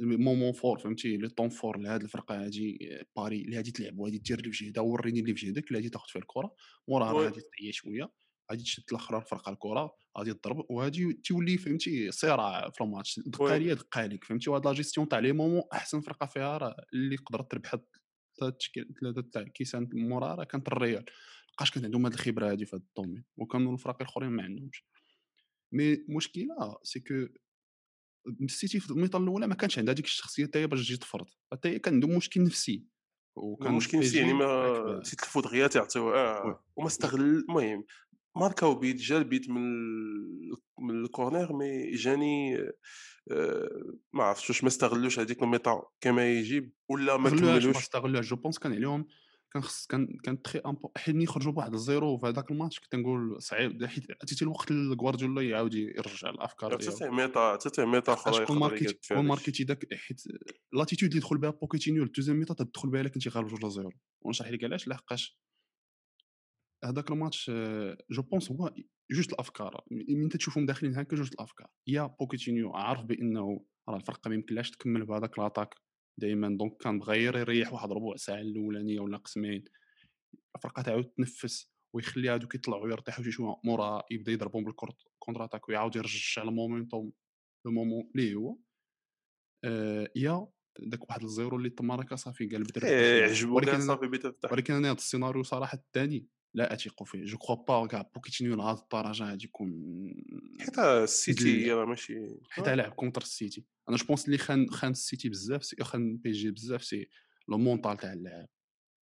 moments 0.01 0.51
forts 0.51 0.80
فهمتي؟ 0.79 1.17
les 1.18 1.30
temps 1.30 1.50
forts 1.50 1.77
لهاد 1.77 2.03
الفرقة 2.03 2.46
هادي 2.46 3.00
باري 3.15 3.41
اللي 3.41 3.58
غادي 3.58 3.72
تلعب 3.72 4.00
وغادي 4.00 4.17
دير 4.17 4.39
اللي 4.39 4.51
في 4.51 4.65
جهدها 4.65 4.84
وريني 4.84 5.20
اللي 5.20 5.36
في 5.36 5.46
جهدك 5.46 5.67
اللي 5.67 5.77
غادي 5.79 5.89
تاخذ 5.89 6.08
فيه 6.10 6.20
الكرة 6.20 6.55
موراها. 6.88 7.13
غادي 7.13 7.41
تعيا 7.58 7.72
شوية 7.72 8.12
غادي 8.51 8.63
تشد 8.63 8.84
الأخرى 8.91 9.17
الفرقة 9.17 9.51
الكرة 9.51 9.96
غادي 10.17 10.34
تضرب 10.34 10.65
وغادي 10.70 11.13
تولي 11.13 11.58
فهمتي؟ 11.58 12.12
صراع 12.12 12.70
في 12.70 12.84
الماتش. 12.84 13.20
دقة. 13.25 13.58
ليا 13.58 13.74
دقة 13.74 14.05
ليك 14.05 14.24
فهمتي؟ 14.24 14.50
وهاد 14.50 14.65
لا 14.67 14.74
جيستيون 14.74 15.08
تاع 15.08 15.20
les 15.20 15.32
moments 15.32 15.63
أحسن 15.74 16.01
فرقة 16.01 16.25
فيها 16.25 16.58
راه 16.58 16.75
اللي 16.93 17.15
قدرت 17.15 17.51
تربح 17.51 17.75
ثلاث 18.39 18.53
تشكيل 18.60 18.93
ثلاثة 19.01 19.22
تاع 19.34 19.43
كيسان 19.43 19.89
موراها 19.93 20.36
راه 20.36 20.43
كانت 20.43 20.67
الريال. 20.67 21.05
لقاش 21.53 21.72
كان 21.72 21.86
عندهم 21.86 22.05
هاد 22.05 22.13
الخبرة 22.13 22.51
هادي 22.51 22.65
في 22.65 22.75
هاد 22.75 22.81
ال 22.82 22.87
domaine 22.87 23.24
وكانوا 23.38 23.74
الفرق 23.74 24.01
الآخرين 24.01 24.29
ما 24.29 24.43
عندهمش. 24.43 24.86
mais 25.72 25.94
المشكلة 25.93 26.77
c'est 26.84 27.00
que 27.00 27.27
السيتي 28.41 28.79
في 28.79 28.91
ال 28.92 28.94
mi-temps 28.94 29.18
الأولى 29.17 29.48
ما 29.48 29.55
كانش 29.55 29.79
عندها 29.79 29.93
ديك 29.93 30.05
الشخصية 30.05 30.45
حتى 30.45 30.60
هي 30.60 30.67
باش 30.67 30.88
تجي 30.88 30.98
تفرض 30.98 31.27
حتى 31.51 31.69
هي 31.69 31.79
كان 31.79 31.93
عندهم 31.93 32.17
مشكل 32.17 32.43
نفسي 32.43 32.86
وكان 33.36 33.74
مشكل 33.74 33.98
نفسي 33.98 34.17
يعني 34.17 34.33
ما 34.33 35.01
دغيا 35.36 35.67
تعطيو 35.67 36.07
oui. 36.10 36.18
آه 36.17 36.63
وما 36.75 36.88
استغل 36.88 37.22
المهم 37.22 37.83
ماركاو 38.38 38.75
بيت 38.75 38.95
جا 38.95 39.17
البيت 39.17 39.50
من 39.50 39.62
من 40.79 41.03
ال 41.06 41.12
corner 41.12 41.53
mais 41.53 41.92
جاني 41.91 42.57
آه، 43.31 43.93
ما 44.13 44.24
عرفتش 44.24 44.50
واش 44.50 44.63
ما 44.63 44.67
استغلوش 44.69 45.19
هذيك 45.19 45.43
ال 45.44 45.48
mi-temps 45.48 45.84
كما 46.01 46.31
يجب 46.31 46.72
ولا 46.89 47.17
ما 47.17 47.27
استغلوهاش 47.27 47.55
ما 47.55 47.72
كملوش. 47.72 47.77
استغلوهاش. 47.83 48.29
je 48.30 48.36
pense 48.36 48.60
كان 48.60 48.74
عليهم 48.74 49.07
كان 49.53 49.63
خص 49.63 49.86
كان 49.86 50.17
كان 50.24 50.41
تخي 50.41 50.60
امبو 50.60 50.91
حيت 50.98 51.15
ملي 51.15 51.25
خرجوا 51.25 51.51
بواحد 51.51 51.74
ال 51.74 51.82
zéro 51.82 52.18
في 52.17 52.27
هذاك 52.27 52.51
الماتش 52.51 52.79
كنت 52.79 52.95
نقول 52.95 53.41
صعيب 53.41 53.86
حيت 53.86 54.12
عطيتي 54.12 54.45
الوقت 54.45 54.72
لغوارديولا 54.72 55.41
يعاود 55.41 55.74
يرجع 55.74 56.29
الأفكار 56.29 56.75
ديالو. 56.75 56.95
حتى 56.95 57.10
mi-temps 57.10 57.58
حتى 57.65 57.86
mi-temps 57.86 58.13
أخرى 58.13 58.33
شكون 58.33 59.25
ماركيتي 59.25 59.63
داك 59.63 59.93
حيت 59.93 60.22
l'attitude 60.74 61.10
اللي 61.10 61.22
دخل 61.22 61.38
بها 61.38 61.50
بوكيتينيو 61.50 62.03
ال 62.03 62.08
deuxième 62.08 62.39
mi-temps 62.39 62.53
تدخل 62.53 62.89
بها 62.89 63.01
إلا 63.01 63.10
كنتي 63.10 63.29
غالب 63.29 63.48
جوج 63.48 63.65
ل 63.65 63.71
zéro 63.71 63.92
ونشرح 64.25 64.51
لك 64.51 64.63
علاش؟ 64.63 64.88
لحقاش 64.88 65.39
هذاك 66.86 67.12
الماتش 67.12 67.51
آه، 67.53 67.98
je 68.12 68.22
pense 68.22 68.51
هو 68.51 68.74
جوج 69.12 69.27
الأفكار. 69.29 69.83
من 69.91 70.29
تشوفهم 70.29 70.65
داخلين 70.65 70.98
هكا 70.98 71.15
جوج 71.15 71.29
الأفكار. 71.33 71.67
يا 71.88 72.05
بوكيتينيو 72.19 72.74
عارف 72.75 73.03
بأنه 73.03 73.65
راه 73.89 73.95
الفرقة 73.95 74.29
ما 74.29 74.36
يمكنلاش 74.36 74.72
تكمل 74.72 75.05
بهذاك 75.05 75.39
l'attaque 75.39 75.83
دائما 76.17 76.58
donc 76.58 76.77
كان 76.77 77.00
بغا 77.00 77.13
غير 77.13 77.36
يريح 77.38 77.74
واحد 77.74 77.91
ربع 77.91 78.15
ساعة 78.15 78.41
الأولانية 78.41 79.00
ولا 79.00 79.17
قسمين. 79.17 79.63
الفرقة 80.55 80.82
تعاود 80.82 81.05
تنفس 81.05 81.74
ويخلي 81.96 82.29
هادوك 82.29 82.55
يطلعوا 82.55 82.89
يرتاحوا 82.89 83.24
شي 83.24 83.32
شوية 83.32 83.55
مورا 83.63 84.03
يبدأ 84.12 84.32
يضربهم 84.32 84.63
بال 84.63 85.44
contre-attaque 85.44 85.70
ويعاود 85.70 85.96
يرجع 85.96 86.43
ال 86.44 86.51
momentum 86.51 87.12
le 87.65 87.72
moment 87.72 88.12
اللي 88.15 88.36
هو. 88.36 88.58
آه، 89.65 90.12
يا 90.15 90.48
داك 90.79 91.10
واحد 91.10 91.24
ال 91.24 91.30
zéro 91.30 91.58
اللي 91.58 91.70
تماركا 91.70 92.15
صافي 92.15 92.48
قال 92.48 92.63
بدا 92.63 92.88
إيه 92.88 93.24
عجبو 93.24 93.55
ولكن 93.55 93.82
صافي 93.82 94.08
بيتا 94.08 94.29
تفتح 94.29 94.51
ولكن 94.51 94.74
أنا 94.74 94.88
هذا 94.88 94.98
السيناريو 94.98 95.43
صراحة 95.43 95.77
الثاني. 95.77 96.27
لا 96.55 96.74
اثق 96.74 97.03
فيه 97.03 97.25
je 97.25 97.38
crois 97.38 97.56
pas 97.56 97.88
كاع 97.88 98.01
بوكيتينيو 98.15 98.55
لهذه 98.55 98.79
الدرجه 98.79 99.38
يكون 99.43 99.72
حيت 100.60 100.79
السيتي 100.79 101.72
راه 101.72 101.86
ماشي. 101.86 102.39
حيت 102.50 102.69
لعب 102.69 102.91
contre 102.92 103.22
السيتي 103.22 103.65
أنا 103.89 103.98
je 103.98 104.06
pense 104.06 104.25
اللي 104.25 104.38
خان 104.38 104.69
خان 104.69 104.91
السيتي 104.91 105.29
بزاف 105.29 105.65
سي 105.65 105.83
خان 105.83 106.17
بي 106.17 106.31
جي 106.31 106.51
بزاف 106.51 106.83
سي 106.83 107.10
لو 107.48 107.57
مونطال 107.57 107.98
تاع 107.98 108.13
اللاعب 108.13 108.48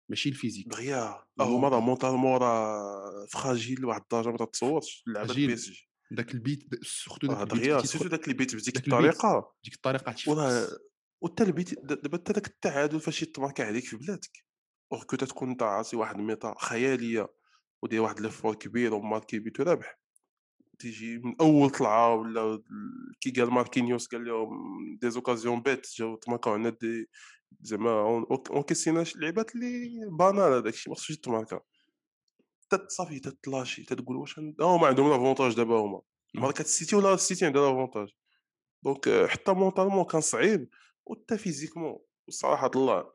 ماشي 0.09 0.29
الفيزيك 0.29 0.69
دغيا 0.69 1.25
هما 1.41 1.69
راه 1.69 1.81
مونطال. 1.81 1.83
مونطالمون 1.83 2.41
راه 2.41 3.27
فراجيل 3.27 3.81
لواحد 3.81 4.01
الدرجة 4.01 4.29
ما 4.29 4.37
تتصورش. 4.37 5.05
لعبة 5.07 5.27
فراجيل. 5.27 5.47
بي 5.47 5.55
اس 5.55 5.71
جي 5.71 5.89
داك 6.11 6.35
البيت 6.35 6.85
سورتو 6.85 7.27
داك 7.27 7.41
البيت 7.41 7.59
دغيا 7.59 7.81
تدخل 7.81 8.09
داك 8.09 8.29
البيت 8.29 8.55
بديك 8.55 8.77
الطريقة. 8.77 9.55
ديك 9.65 9.75
الطريقة 9.75 10.15
وراه 10.27 10.69
وتا 11.21 11.45
البيت 11.45 11.85
دابا 11.85 12.19
حتى 12.19 12.33
داك 12.33 12.47
التعادل 12.47 13.01
فاش 13.01 13.23
يتماركا 13.23 13.65
عليك 13.65 13.85
في 13.85 13.97
بلادك. 13.97 14.45
اور 14.93 15.05
كو 15.05 15.17
تكون 15.17 15.51
انت 15.51 15.63
عاصي 15.63 15.97
واحد 15.97 16.19
الميطا 16.19 16.55
خيالية. 16.59 17.40
ودير 17.83 18.03
واحد 18.03 18.21
ليفور 18.21 18.55
كبير 18.55 18.95
وماركي 18.95 19.39
بيت 19.39 19.61
ورابح 19.61 19.99
تيجي 20.79 21.19
من 21.19 21.35
أول 21.41 21.71
طلعة 21.71 22.15
ولا 22.15 22.63
كي 23.21 23.31
قال 23.31 23.51
ماركينيوس 23.51 24.07
قال 24.09 24.25
لهم 24.25 24.51
دي 25.01 25.11
زوكازيون 25.11 25.63
بيت 25.63 25.87
جاو 25.97 26.17
تماركاو 26.17 26.53
عندنا 26.53 26.77
دي 26.81 27.09
زعما 27.61 27.91
اون 28.51 28.63
كيسينا 28.63 29.05
شي 29.05 29.19
لعيبات 29.19 29.55
اللي 29.55 29.91
بانال 30.19 30.53
هذاك 30.53 30.73
الشيء 30.75 30.91
ما 30.93 30.97
خصوش 30.97 31.11
يتماركا 31.11 31.61
تت- 32.71 32.91
صافي 32.91 33.21
تتلاشي 33.21 33.85
تتقول 33.85 34.17
واش 34.17 34.39
هما 34.61 34.87
عندهم 34.87 35.11
لافونتاج 35.11 35.55
دابا 35.57 35.79
هما. 35.81 36.01
ماركات 36.35 36.67
السيتي 36.67 36.97
ولا 36.97 37.15
السيتي 37.15 37.47
عندها 37.47 37.69
لافونتاج 37.71 38.09
دونك 38.83 39.09
آه، 39.09 39.27
حتى 39.27 39.53
مونطالمون 39.53 40.05
كان 40.05 40.21
صعيب 40.21 40.69
وحتى 41.07 41.39
فيزيكمون. 41.39 41.99
صراحة 42.31 42.71
الله 42.77 43.13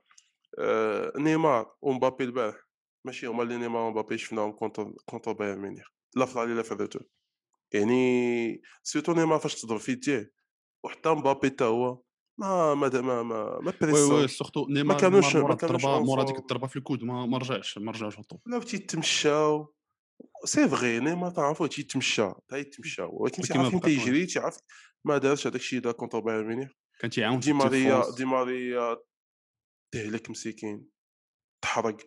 آه، 0.59 1.13
نيمار 1.17 1.75
ومبابي 1.81 2.23
البارح. 2.23 2.64
ماشي 3.05 3.27
هما 3.27 3.43
اللي 3.43 3.57
نيمار 3.57 3.81
ومبابي 3.81 4.17
شفناهم 4.17 4.51
كونتر 4.51 4.93
كونتر 5.05 5.31
بايرن 5.33 5.59
ميونخ. 5.59 5.87
لا 6.15 6.25
في 6.25 6.39
لا 6.45 6.61
في 6.63 6.99
يعني 7.73 8.61
سيرتو 8.83 9.13
نيمار 9.13 9.39
فاش 9.39 9.61
تضرب 9.61 9.79
في 9.79 9.91
يديه 9.91 10.31
وحتى 10.85 11.09
مبابي 11.09 11.47
حتى 11.47 11.63
هو 11.63 12.01
ما 12.39 12.73
ما 12.75 12.89
ما 12.89 13.01
ما, 13.01 13.23
ما 13.23 13.57
وي 13.57 13.65
وي 13.67 13.73
بريسون. 13.81 14.27
سورتو 14.27 14.67
نيمار 14.69 14.97
كانوش- 14.99 15.35
نيمار 15.35 15.49
ما 15.51 15.55
كانوش 15.55 15.85
مورا 15.85 16.23
ديك. 16.23 16.35
الضربة 16.37 16.67
في 16.67 16.75
الكود 16.75 17.03
ما 17.03 17.25
ما 17.25 17.37
رجعش 17.37 17.77
ما 17.77 17.91
رجعش 17.91 18.19
هطو 18.19 18.37
ولاو 18.47 18.61
تيتمشاو 18.61 19.73
سي 20.45 20.67
فغي 20.69 20.99
نيمار 20.99 21.31
تعرفو 21.31 21.65
تيتمشى 21.65 22.31
تا 22.47 22.57
يتمشى. 22.57 23.01
ولكن 23.01 23.15
ولكن 23.15 23.41
تيعرف 23.41 23.67
ما 23.73 23.73
إمتى 23.73 23.85
بقى- 23.87 23.89
يجري 24.01 24.25
تيعرف 24.25 24.57
ما 25.05 25.17
دارش 25.17 25.47
هذاك 25.47 25.59
الشيء 25.59 25.79
دا 25.79 25.91
كونتر 25.91 26.19
بايرن 26.19 26.47
ميونخ. 26.47 26.71
كان 26.99 27.09
تيعاون 27.09 27.39
دي 27.39 27.53
ماريا. 27.53 28.03
دي 28.17 28.25
ماريا 28.25 28.97
تهلك 29.93 30.29
مسكين. 30.29 30.87
تحرق. 31.63 31.97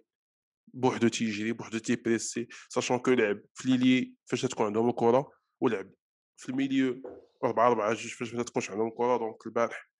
بوحدو 0.74 1.08
تيجري 1.08 1.52
بوحدو 1.52 1.78
تيبريسي 1.78 2.48
ساشون 2.68 2.98
كو 2.98 3.10
لعب 3.10 3.40
في 3.54 3.68
ليلي 3.68 4.14
فاش 4.24 4.42
تكون 4.42 4.66
عندهم 4.66 4.88
الكرة 4.88 5.32
ولعب. 5.60 5.90
في 6.36 6.48
الميليو 6.48 7.02
4 7.44 7.68
4 7.68 7.94
جوج 7.94 8.12
فاش 8.12 8.34
ما 8.34 8.42
تكونش 8.42 8.70
عندهم 8.70 8.88
الكرة 8.88 9.16
دونك 9.16 9.46
البارح 9.46 9.90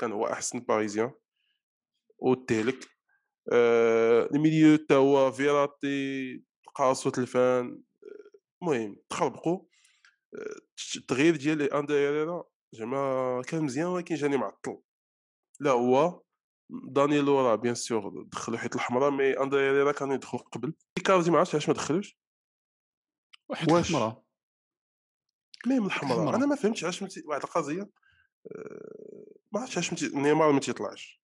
كان 0.00 0.12
هو 0.12 0.26
أحسن 0.26 0.60
باريزيان. 0.60 1.12
وتهلك 2.18 2.88
آه 3.52 4.28
الميليو 4.34 4.76
تا 4.76 4.94
هو 4.94 5.32
فيراتي 5.32 6.42
قاص 6.74 7.06
وتلفان 7.06 7.82
آه، 8.04 8.38
المهم 8.62 8.96
تخربقوا 9.10 9.60
آه، 10.34 10.56
التغيير 10.96 11.36
ديال 11.36 11.72
اندر 11.72 11.94
هيريرا 11.94 12.44
زعما 12.72 13.42
كان 13.48 13.64
مزيان 13.64 13.86
ولكن 13.86 14.14
جاني 14.14 14.36
معطل. 14.36 14.78
لا 15.60 15.70
هو 15.70 16.22
دانيلو 16.70 17.40
راه 17.40 17.54
بيان 17.54 17.74
سور 17.74 18.22
دخلو 18.22 18.58
حيت 18.58 18.74
الحمراء 18.74 19.10
مي 19.10 19.40
اندر 19.42 19.58
هيريرا 19.58 19.92
كان 19.92 20.12
يدخل 20.12 20.38
قبل. 20.38 20.74
ايكاردي 20.98 21.30
ما 21.30 21.38
عرفتش 21.38 21.54
علاش 21.54 21.68
ما 21.68 21.74
دخلوش؟ 21.74 22.18
واحد؟ 23.48 23.70
الحمراء. 23.70 24.22
ميم 25.66 25.86
الحمراء. 25.86 26.36
أنا 26.36 26.46
ما 26.46 26.56
فهمتش 26.56 26.84
علاش 26.84 27.02
متي... 27.02 27.22
واحد 27.26 27.42
القضية 27.42 27.90
آه، 28.50 29.26
ما 29.52 29.60
عرفتش 29.60 29.76
علاش 29.76 29.92
متي... 29.92 30.08
نيمار 30.08 30.52
ما 30.52 30.60
تيطلعش. 30.60 31.22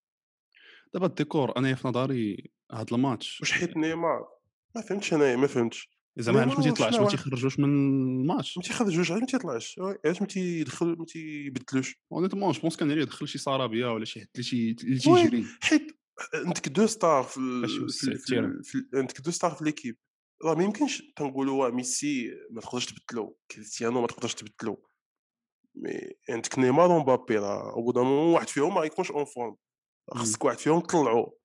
دابا 0.95 1.07
الديكور 1.07 1.57
أنا 1.57 1.75
في 1.75 1.89
نظري 1.89 2.51
هاد 2.73 2.93
الماتش. 2.93 3.41
واش 3.41 3.53
حيت 3.53 3.77
نيمار؟ 3.77 4.29
ما 4.75 4.83
فهمتش 4.83 5.15
أنايا 5.15 5.37
ما 5.37 5.47
فهمتش. 5.47 5.92
علاش 6.19 6.59
ما 6.59 6.63
تيطلعش 6.63 6.91
شنو 6.91 6.99
ما 6.99 7.05
واحد؟ 7.05 7.17
تيخرجوش 7.17 7.59
من 7.59 7.65
الماتش 7.65 8.57
ما 8.59 8.63
تيخرجوش 8.63 9.11
علاش 9.11 9.21
ما 9.21 9.27
تيطلعش 9.27 9.81
علاش 10.05 10.21
ما 10.21 10.27
تيدخل 10.27 10.87
ما 10.99 11.05
تيبدلوش 11.05 11.97
honnêtement 12.13 12.53
je 12.53 12.61
pense 12.61 12.77
كان 12.77 12.91
يدخل 12.91 13.29
شي 13.29 13.39
سارابيا 13.39 13.87
ولا 13.87 14.05
شي 14.05 14.21
حد 14.21 14.27
اللي. 14.37 14.75
تيجري 14.75 15.45
حيت 15.61 15.99
عندك 16.35 16.69
deux 16.69 16.87
stars 16.87 17.23
في, 17.23 17.67
في. 17.89 18.63
في. 18.63 18.85
عندك 18.95 19.21
deux 19.21 19.31
stars 19.31 19.51
في 19.51 19.65
l'équipe 19.65 19.97
راه 20.45 20.55
ما 20.55 20.65
يمكنش 20.65 21.03
تنقولوا 21.17 21.65
واه 21.65 21.71
ميسي 21.71 22.31
ما 22.51 22.61
تقدرش 22.61 22.87
تبدلو 22.87 23.39
كريستيانو 23.51 24.01
ما 24.01 24.07
تقدرش 24.07 24.35
تبدلو 24.35 24.83
mais 25.75 26.13
عندك 26.31 26.59
نيمار 26.59 26.91
ومبابي 26.91 27.39
راه 27.39 27.73
au 27.73 27.83
bout 27.83 27.95
de 27.95 28.01
واحد 28.01 28.49
فيهم 28.49 28.75
ما 28.75 28.85
يكونش 28.85 29.11
en 29.11 29.25
forme 29.25 29.57
خصك 30.11 30.45
واحد 30.45 30.59
فيهم 30.59 30.81
تطلعو 30.81 31.39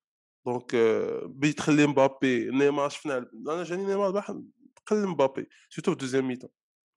donc 0.46 0.76
آه، 0.76 1.26
بغيت 1.26 1.58
تخلي 1.58 1.88
مبابي 1.88 2.50
نيمار 2.52 2.90
شفنا 2.90 3.18
أنا 3.48 3.64
جاني 3.64 3.86
نيمار 3.86 4.12
باح 4.12 4.32
قل 4.88 5.08
مبابي 5.08 5.48
surtout 5.70 5.92
في 5.92 5.98
deuxième 5.98 6.28
mi-temps 6.28 6.50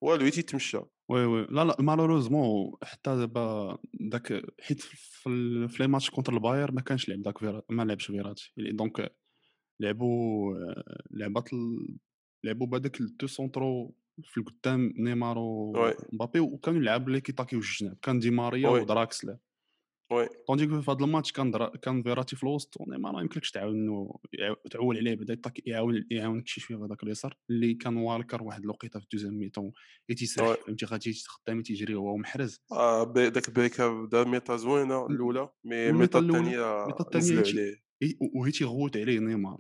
هو 0.05 0.15
اللي 0.15 0.31
تيتمشى 0.31 0.81
وي 1.09 1.25
وي. 1.25 1.47
لا 1.51 1.65
لا 1.65 1.77
مالوروزمون 1.81 2.73
حتى 2.83 3.17
دابا 3.17 3.79
داك 4.01 4.43
حيت 4.61 4.81
في 4.81 5.77
لي 5.81 5.87
ماتش 5.87 6.11
كونتر 6.11 6.33
الباير 6.33 6.73
ما 6.73 6.81
كانش 6.81 7.09
لعب 7.09 7.23
داك 7.23 7.39
فيرات 7.39 7.65
ما 7.69 7.83
لعبش 7.83 8.07
فيراتي. 8.07 8.53
دونك 8.57 9.17
لعبوا 9.81 10.55
آه، 10.57 11.03
لعبات 11.11 11.49
لعبوا 12.45 12.67
بهذاك 12.67 13.01
الدو 13.01 13.27
سونترو 13.27 13.95
في 14.25 14.39
القدام 14.41 14.93
نيمار. 14.97 15.39
ومبابي 15.39 16.41
وكانوا 16.41 16.81
يلعب 16.81 17.09
اللي 17.09 17.21
كيطاكيو 17.21 17.59
الجناب 17.59 17.97
كان 18.03 18.19
دي 18.19 18.31
ماريا. 18.31 18.69
ودراكسلر 18.69 19.37
وي. 20.13 20.29
طونديك 20.47 20.69
في 20.81 20.91
هذا 20.91 21.05
الماتش 21.05 21.33
كان 21.33 21.51
درا... 21.51 21.77
كان 21.77 22.03
فيراتي 22.03 22.37
في 22.37 22.43
الوسط 22.43 22.81
ونيمار 22.81 23.13
ما 23.13 23.21
يمكنلكش 23.21 23.51
تعاون 23.51 23.75
انه 23.75 24.15
يعاو- 24.37 24.69
تعول 24.71 24.97
عليه 24.99 25.15
بدأ 25.15 25.33
يطاك 25.33 25.67
يعاون 25.67 26.07
يعاونك 26.11 26.49
شي 26.49 26.61
شوية 26.61 26.79
في 26.79 26.85
هذاك 26.85 27.03
اليسار 27.03 27.37
اللي 27.51 27.75
كان 27.75 27.97
والكر 27.97 28.43
واحد 28.43 28.63
الوقيتة 28.63 28.99
في 28.99 29.05
الدوزيام 29.05 29.35
ميتون 29.39 29.73
تيسرح. 30.17 30.57
فهمتي؟ 30.67 30.87
غادي 30.87 31.13
خدامي 31.27 31.63
تيجري 31.63 31.95
هو 31.95 32.15
ومحرز 32.15 32.61
آه 32.73 33.13
داك 33.13 33.51
بيكا 33.51 34.09
دا 34.13 34.25
ميتا 34.25 34.57
زوينة 34.57 35.07
الأولى 35.07 35.49
مي 35.65 35.93
الأولى- 35.93 36.17
الثانية 36.17 36.61
عليه. 37.61 37.75
إي- 38.05 38.17
وهي 38.37 38.51
تيغوت 38.51 38.97
عليه 38.97 39.19
نيمار. 39.19 39.59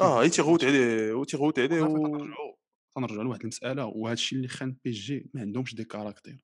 آه 0.00 0.22
هي 0.22 0.28
تيغوت 0.28 0.64
عليه 0.64 1.12
وتيغوت 1.12 1.58
عليه. 1.58 1.68
تنرجعوا 1.80 2.54
تنرجعوا 2.96 3.24
لواحد 3.24 3.40
المسألة 3.40 3.86
وهذا 3.86 4.12
الشيء 4.12 4.36
اللي 4.36 4.48
خان 4.48 4.76
بي 4.84 4.90
جي 4.90 5.30
ما 5.34 5.40
عندهمش 5.40 5.74
دي 5.74 5.84
كاركتير. 5.84 6.40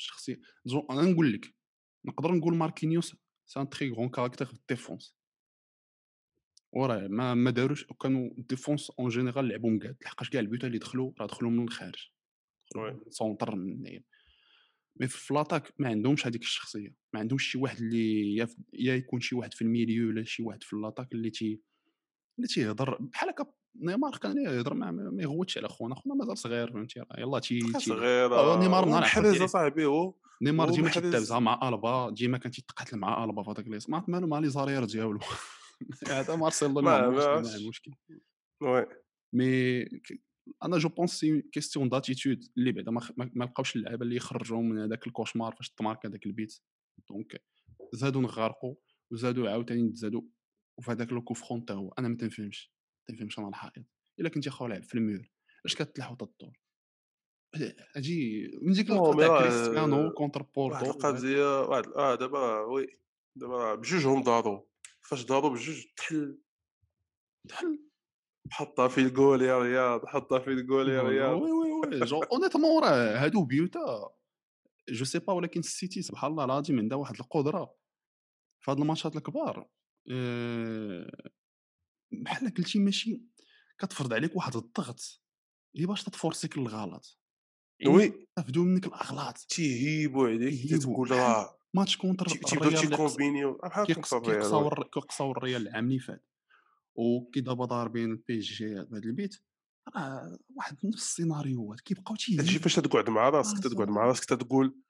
شخصية 0.00 0.40
أنا 0.90 1.02
نقول 1.02 1.32
لك 1.32 1.54
نقدر 2.06 2.32
نقول 2.32 2.54
ماركينيوس 2.56 3.16
سي 3.46 3.60
ان 3.60 3.68
تري 3.68 3.90
غون 3.90 4.08
كاركتير 4.08 4.46
في 4.46 4.52
الديفونس 4.54 5.16
وراه 6.72 7.06
ما 7.08 7.34
ما 7.34 7.50
داروش 7.50 7.84
كانوا 7.84 8.30
الديفونس 8.38 8.90
اون 8.90 9.08
جينيرال 9.08 9.48
لعبوا 9.48 9.70
مقاد 9.70 9.96
لحقاش 10.04 10.30
كاع 10.30 10.40
البيوت 10.40 10.64
اللي 10.64 10.78
دخلوا 10.78 11.12
راه 11.20 11.26
دخلوا 11.26 11.50
من 11.50 11.64
الخارج. 11.64 12.10
سونتر 13.10 13.54
من 13.56 13.72
النايم 13.72 14.02
مي 15.00 15.06
في 15.08 15.34
لاطاك 15.34 15.72
ما 15.78 15.88
عندهمش 15.88 16.26
هذيك 16.26 16.42
الشخصية. 16.42 16.94
ما 17.12 17.20
عندهمش 17.20 17.44
شي 17.50 17.58
واحد 17.58 17.76
اللي 17.78 18.34
يا, 18.36 18.44
في- 18.44 18.56
يا 18.72 18.94
يكون 18.94 19.20
شي 19.20 19.34
واحد 19.34 19.54
في 19.54 19.62
الميليو 19.62 20.08
ولا 20.08 20.24
شي 20.24 20.42
واحد 20.42 20.62
في 20.62 20.76
لاطاك 20.76 21.12
اللي 21.12 21.30
تي 21.30 21.60
اللي 22.38 22.48
تيهضر. 22.48 22.98
بحال 23.02 23.28
هكا 23.28 23.46
نيمار 23.76 24.16
كان 24.16 24.38
يهضر 24.38 24.74
مع 24.74 24.90
ما 24.90 25.10
ما 25.10 25.22
يغوتش 25.22 25.58
على 25.58 25.68
خونا. 25.68 25.94
خونا 25.94 26.14
مازال 26.14 26.38
صغير 26.38 26.72
فهمتي؟ 26.72 27.02
يلاه 27.18 27.38
تي 27.38 27.60
صغير 27.78 28.34
آه، 28.34 28.60
نيمار 28.60 28.84
نهار 28.84 29.00
محرز 29.02 29.26
عقلتي 29.26 29.44
اصاحبي 29.44 29.84
هو. 29.84 30.14
نيمار 30.42 30.70
ديما 30.70 30.88
محرز. 30.88 31.02
تيتابزها 31.02 31.38
مع 31.38 31.68
ألبا 31.68 32.10
ديما 32.10 32.38
كان 32.38 32.52
تيتقاتل 32.52 32.96
مع 32.96 33.24
ألبا 33.24 33.42
في 33.42 33.50
هذاك 33.50 33.68
ما 33.68 33.96
عرفت 33.96 34.08
مالو 34.08 34.26
مع 34.26 34.38
لي 34.38 34.48
زارير 34.48 34.84
ديالو 34.84 35.18
هذا 36.08 36.36
مارسيلو 36.36 36.80
ما 36.80 37.08
المشكل. 37.56 37.92
وي. 38.62 38.86
مي 39.32 39.84
أنا 40.62 40.78
جو 40.78 40.88
بونس 40.88 41.10
سي 41.10 41.42
كيستيون 41.42 41.88
داتيتود 41.88 42.44
اللي 42.58 42.72
بعدا 42.72 42.90
ما, 42.90 43.44
لقاوش 43.44 43.76
اللعابه 43.76 44.02
اللي 44.02 44.16
يخرجوهم 44.16 44.68
من 44.68 44.78
هذاك 44.78 45.06
الكوشمار 45.06 45.54
فاش 45.56 45.70
تمارك 45.70 46.06
هذاك 46.06 46.26
البيت. 46.26 46.60
دونك 47.10 47.42
زادوا 47.92 48.22
نغارقوا 48.22 48.74
وزادوا 49.12 49.50
عاوتاني 49.50 49.92
تزادوا 49.92 50.22
وفي 50.78 50.90
هذاك 50.90 51.12
لو 51.12 51.22
كوفرون 51.22 51.62
حتى 51.62 51.72
هو. 51.72 51.92
أنا 51.98 52.08
ما 52.08 52.16
تنفهمش. 52.16 52.72
تنفهمش 53.08 53.38
أنا 53.38 53.48
الحائط 53.48 53.84
إلا 54.20 54.28
كنتي 54.28 54.50
خو 54.50 54.66
لاعب 54.66 54.82
في 54.82 54.94
المور 54.94 55.30
أش 55.66 55.74
كتلح 55.74 56.12
وتدور 56.12 56.58
أجي 57.96 58.50
من 58.62 58.72
ديك 58.72 58.90
راه 58.90 59.40
كريستيانو 59.42 60.10
كونتر 60.10 60.40
واحد 60.56 60.84
بورتو 60.84 60.90
القضية 60.90 61.60
واحد 61.60 61.86
آه 61.86 62.14
دابا 62.14 62.60
وي 62.60 62.86
دابا 63.36 63.74
بجوجهم 63.74 64.22
داروا 64.22 64.60
فاش 65.00 65.24
داروا 65.24 65.50
بجوج 65.50 65.84
تحل 65.96 66.38
تحل 67.48 67.86
حطها 68.50 68.88
في 68.88 69.00
الجول 69.00 69.42
يا 69.42 69.58
رياض 69.58 70.06
حطها 70.06 70.38
في 70.38 70.50
الجول 70.50 70.88
يا 70.88 71.02
رياض 71.02 71.42
وي 71.42 71.52
وي 71.52 71.72
وي 71.72 72.00
جو 72.00 72.22
اونيتمون 72.22 72.82
راه 72.82 73.16
هادو 73.24 73.44
بيوتا 73.44 74.16
جو 74.88 75.04
سي 75.04 75.18
با 75.18 75.32
ولكن 75.32 75.60
السيتي 75.60 76.02
سبحان 76.02 76.30
الله 76.30 76.44
العظيم 76.44 76.78
عندها 76.78 76.98
واحد 76.98 77.14
القدرة 77.14 77.74
في 78.60 78.70
هاد 78.70 78.80
الماتشات 78.80 79.16
الكبار. 79.16 79.68
آه، 80.10 81.30
بحال 82.12 82.54
قلتي 82.54 82.78
ماشي 82.78 83.22
كتفرض 83.78 84.12
عليك 84.12 84.36
واحد 84.36 84.56
الضغط 84.56 85.22
اللي 85.74 85.86
باش 85.86 86.04
تتفورسيك 86.04 86.58
للغلط. 86.58 87.18
وي 87.86 88.26
تفدو 88.36 88.64
منك 88.64 88.86
الاغلاط 88.86 89.38
تيهيبوا 89.38 90.28
عليك. 90.28 90.74
تقول 90.82 91.10
راه 91.10 91.58
ماتش 91.74 91.96
كونتر 91.96 92.26
تي- 92.28 92.38
تيبداو 92.38 92.70
تيكومبينيو 92.70 93.52
بحال 93.64 93.86
كيقصاو 93.86 95.30
الريال 95.32 95.68
العام 95.68 95.84
اللي 95.84 95.98
فات. 95.98 96.24
وكي 96.98 97.40
دابا 97.40 97.64
ضاربين 97.64 98.22
إس 98.30 98.44
جي 98.44 98.74
بهذا 98.74 99.04
البيت 99.04 99.36
راه 99.96 100.38
واحد 100.56 100.76
نفس 100.84 101.02
السيناريوهات 101.02 101.80
كيبقاو 101.80 102.12
هادشي 102.14 102.36
تيهيبوا 102.36 102.62
فاش 102.62 102.74
تقعد 102.74 103.10
مع 103.10 103.28
راسك 103.28 103.66
آه، 103.66 103.68
تقعد 103.68 103.88
مع. 103.88 104.04
راسك 104.06 104.24
تقول 104.24 104.80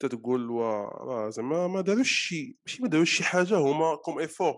تقول 0.00 0.50
وا 0.50 0.64
راه 1.04 1.30
زعما 1.30 1.66
ما 1.66 1.80
داروش 1.80 2.10
شي 2.12 2.58
ماشي 2.66 2.82
ما 2.82 2.88
داروش 2.88 3.10
شي 3.16 3.24
حاجة 3.24 3.58
هما 3.58 3.96
كوم 3.96 4.18
إيفور. 4.18 4.54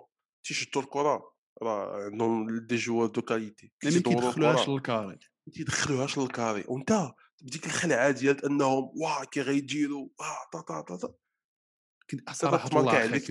تيشدوا 0.47 0.83
الكرة 0.83 1.33
راه 1.63 2.05
عندهم 2.05 2.59
دي 2.67 2.77
جوار 2.77 3.07
دو 3.09 3.23
كاليتي 3.23 3.73
يعني 3.85 3.97
ما 3.97 4.03
كيدخلوهاش 4.03 4.59
الكرة، 4.61 4.73
للكاري. 4.75 5.19
ما 5.47 5.53
تيدخلوهاش 5.53 6.19
للكاري. 6.19 6.65
وأنت 6.69 7.13
بديك 7.43 7.67
الخلعة 7.67 8.11
ديال 8.11 8.45
أنهم 8.45 8.91
واه 8.97 9.25
كي 9.25 9.41
غيديروا 9.41 10.09
واه 10.19 10.37
تا 10.53 10.61
تا 10.61 10.81
تا 10.89 10.97
تا 10.97 11.15
كنت 12.11 12.29
حتى 12.29 12.39
صراحة 12.39 12.69
تماركا 12.69 12.81
الله 12.81 12.93
عليك 12.93 13.27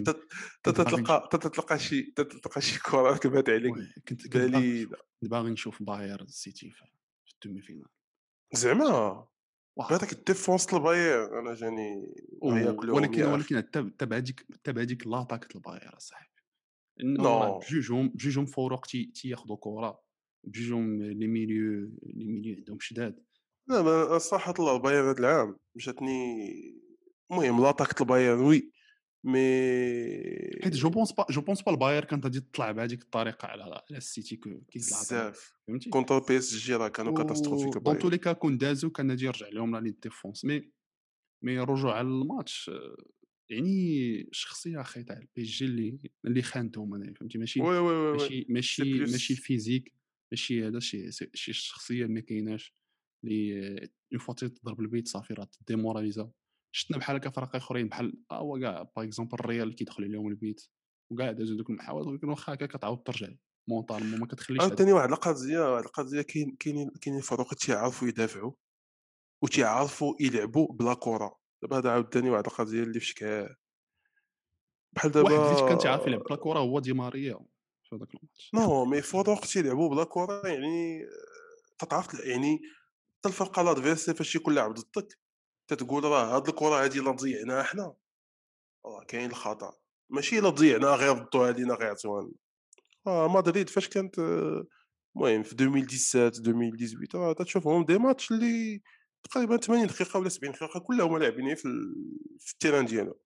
تتلقى 0.64 1.30
تتلقى 1.32 1.80
شي 1.80 2.02
تتلقى 2.02 2.62
شي 2.62 2.80
كرة 2.80 3.12
ركبات 3.12 3.50
عليك. 3.50 3.74
كنت 4.08 4.28
كنت 4.28 4.90
باغي 5.22 5.50
نشوف. 5.50 5.84
باير 5.84 6.22
السيتي 6.22 6.72
في 6.72 6.84
الدومي 7.34 7.62
فينال 7.62 7.86
زعما. 8.54 8.88
واه. 9.76 9.90
بهذاك 9.90 10.14
الديفونس 10.14 10.74
الباير 10.74 11.40
أنا 11.40 11.54
جاني 11.54 12.14
ولكن. 12.42 13.24
ولكن 13.24 13.58
حتى 13.58 13.80
حتى 13.80 14.06
بهذيك 14.06 14.46
حتى 14.54 14.74
بهذيك 14.74 15.08
لاطاك 15.08 15.56
الباير 15.56 15.98
اصاحبي 15.98 16.30
بجوجهم 17.00 18.10
بجوجهم 18.10 18.46
فوروق 18.46 18.86
تي 18.86 19.06
تياخذوا 19.06 19.58
كرة 19.60 20.02
بجوجهم 20.44 21.04
لي 21.04 21.28
ميليو 21.28 21.92
لي 22.04 22.26
ميليو 22.26 22.56
عندهم 22.56 22.80
شداد. 22.80 23.29
لا 23.70 23.82
ما 23.82 24.18
صراحة 24.18 24.54
الله 24.60 24.76
البايرن 24.76 25.08
هذا 25.10 25.20
العام 25.20 25.58
جاتني 25.78 26.50
المهم 27.32 27.62
لاطاك 27.64 28.02
البايرن 28.02 28.40
وي 28.40 28.72
مي 29.24 29.40
حيت 30.64 30.74
جو 30.76 30.90
بونس 30.90 31.12
با 31.12 31.26
جو 31.30 31.42
بونس 31.42 31.62
با 31.62 31.72
الباير 31.72 32.06
كانت 32.06 32.24
غادي 32.24 32.40
تطلع 32.40 32.72
بهذيك 32.72 33.02
الطريقة 33.02 33.46
على 33.48 33.64
على 33.64 33.84
السيتي 33.92 34.36
كو- 34.36 34.62
كي 34.72 34.80
طلع 34.80 35.00
بزاف. 35.02 35.54
فهمتي؟ 35.68 35.90
كونتر 35.90 36.20
بي 36.20 36.38
إس 36.38 36.56
جي 36.56 36.76
راه 36.76 36.88
كانوا 36.88 37.14
كاتاستروفيك 37.24 37.78
دون 37.78 37.98
تو 38.00 38.10
لي 38.10 38.18
كا 38.18 38.34
كون 38.34 38.58
دازو 38.58 38.90
كان 38.90 39.10
غادي 39.10 39.26
يرجع 39.26 39.48
لهم 39.50 39.76
لا 39.76 39.82
لي 39.82 39.92
ديفونس. 40.04 40.46
مي 40.46 40.72
مي 41.44 41.60
الرجوع 41.60 41.98
على 41.98 42.08
الماتش 42.08 42.72
يعني 43.50 44.22
الشخصيه 44.22 44.82
أخي 44.82 45.04
تاع 45.04 45.18
البي 45.18 45.44
جي 45.44 45.66
اللي 45.66 46.00
اللي 46.26 46.42
خانتهم 46.42 46.94
أنا 46.96 47.14
فهمتي؟ 47.14 47.38
ماشي 47.38 47.62
oui 47.62 47.78
oui 47.80 47.94
oui 47.94 48.12
ماشي 48.12 48.46
ماشي. 48.50 48.84
ماشي 49.00 49.34
ال 49.34 49.40
physique 49.40 49.94
ماشي 50.32 50.68
هذا 50.68 50.80
شي 50.80 51.12
شي 51.34 51.52
اللي 51.52 52.08
ما 52.08 52.20
كايناش. 52.20 52.79
اللي 53.24 53.90
une 54.14 54.20
fois 54.20 54.34
تضرب 54.34 54.80
البيت 54.80 55.08
صافي 55.08 55.34
راه 55.34 55.48
تديموراليزا 55.66 56.32
شفنا 56.72 56.98
بحال 56.98 57.16
هكا 57.16 57.30
فرق 57.30 57.56
آخرين 57.56 57.88
بحال 57.88 58.24
ها 58.32 58.38
هو 58.38 58.60
كاع 58.60 58.84
par 58.96 59.06
exemple 59.06 59.38
الريال 59.40 59.76
كيدخل 59.76 60.04
عليهم 60.04 60.28
البيت 60.28 60.62
وكاع 61.12 61.32
دازو 61.32 61.56
دوك 61.56 61.70
المحاولات 61.70 62.08
ولكن 62.08 62.30
واخا 62.30 62.54
هكا 62.54 62.66
كتعاود 62.66 63.04
ترجع 63.04 63.28
mentalement 63.70 64.20
ما 64.20 64.28
كتخليش 64.28 64.62
عاوتاني 64.62 64.94
واحد 64.94 65.12
القضية 65.12 65.74
واحد 65.74 65.86
القضية 65.86 66.22
كاين 66.22 66.56
كاينين 66.60 66.90
كاينين 67.02 67.22
فروق 67.22 67.54
تيعرفوا 67.54 68.08
يدافعوا 68.08 68.52
وتيعرفوا 69.44 70.16
يلعبوا 70.20 70.74
بلا 70.74 70.94
كرة. 70.94 71.40
دابا 71.62 71.78
هذا 71.78 71.92
عاوتاني 71.92 72.30
واحد 72.30 72.46
القضية 72.46 72.84
اللي 72.84 73.00
في 73.00 73.06
شكال 73.06 73.56
بحال 74.96 75.12
دابا 75.12 75.32
واحد 75.32 75.56
اللي 75.56 75.70
كان 75.70 75.78
تيعرف 75.78 76.08
يلعب 76.08 76.24
بلا 76.24 76.36
كرة 76.36 76.60
هو 76.60 76.80
دي 76.80 76.94
ماريا 76.94 77.40
في 77.84 77.96
هذاك 77.96 78.16
الماتش. 78.16 78.52
non 78.54 78.86
mais 78.86 79.02
فروق 79.02 79.46
تيلعبوا 79.46 79.90
بلا 79.90 80.04
كرة 80.04 80.48
يعني 80.48 81.06
تتعرف 81.80 82.20
يعني 82.26 82.62
حتى 83.20 83.30
الفرقة 83.30 83.62
l'adversaire 83.62 84.14
فاش 84.14 84.36
يكون 84.36 84.54
لاعب 84.56 84.74
ضدك 84.74 85.20
تتقول 85.68 86.04
راه 86.04 86.36
هاد 86.36 86.48
الكرة 86.48 86.84
هادي 86.84 87.00
لا 87.00 87.12
ضيعناها 87.12 87.64
حنا. 87.64 87.94
راه 88.86 89.04
كاين 89.08 89.30
الخطأ. 89.30 89.74
ماشي 90.10 90.40
الا 90.40 90.50
ضيعناها 90.50 90.96
غير 90.96 91.16
ردوها 91.18 91.48
علينا 91.48 91.74
غيعطيوها 91.74 92.22
لنا. 92.24 92.32
آه 93.08 93.28
مدريد 93.28 93.70
فاش 93.70 93.90
كانت 93.90 94.20
المهم 94.20 95.44
في 95.44 95.54
2017 95.54 96.40
2018 96.40 97.08
راه 97.16 97.34
تتشوفهم 97.34 97.86
des 97.86 97.98
matchs 97.98 98.32
اللي 98.32 98.82
تقريبا 99.24 99.58
80 99.58 99.88
دقيقة 99.88 100.20
ولا 100.20 100.30
70 100.30 100.52
دقيقة 100.54 100.80
كلهم 100.80 101.18
لاعبين 101.18 101.56
في 101.56 101.66
ال- 101.66 102.18
في 102.40 102.54
ال 102.54 102.58
terrain 102.58 102.86
ديالو. 102.86 103.20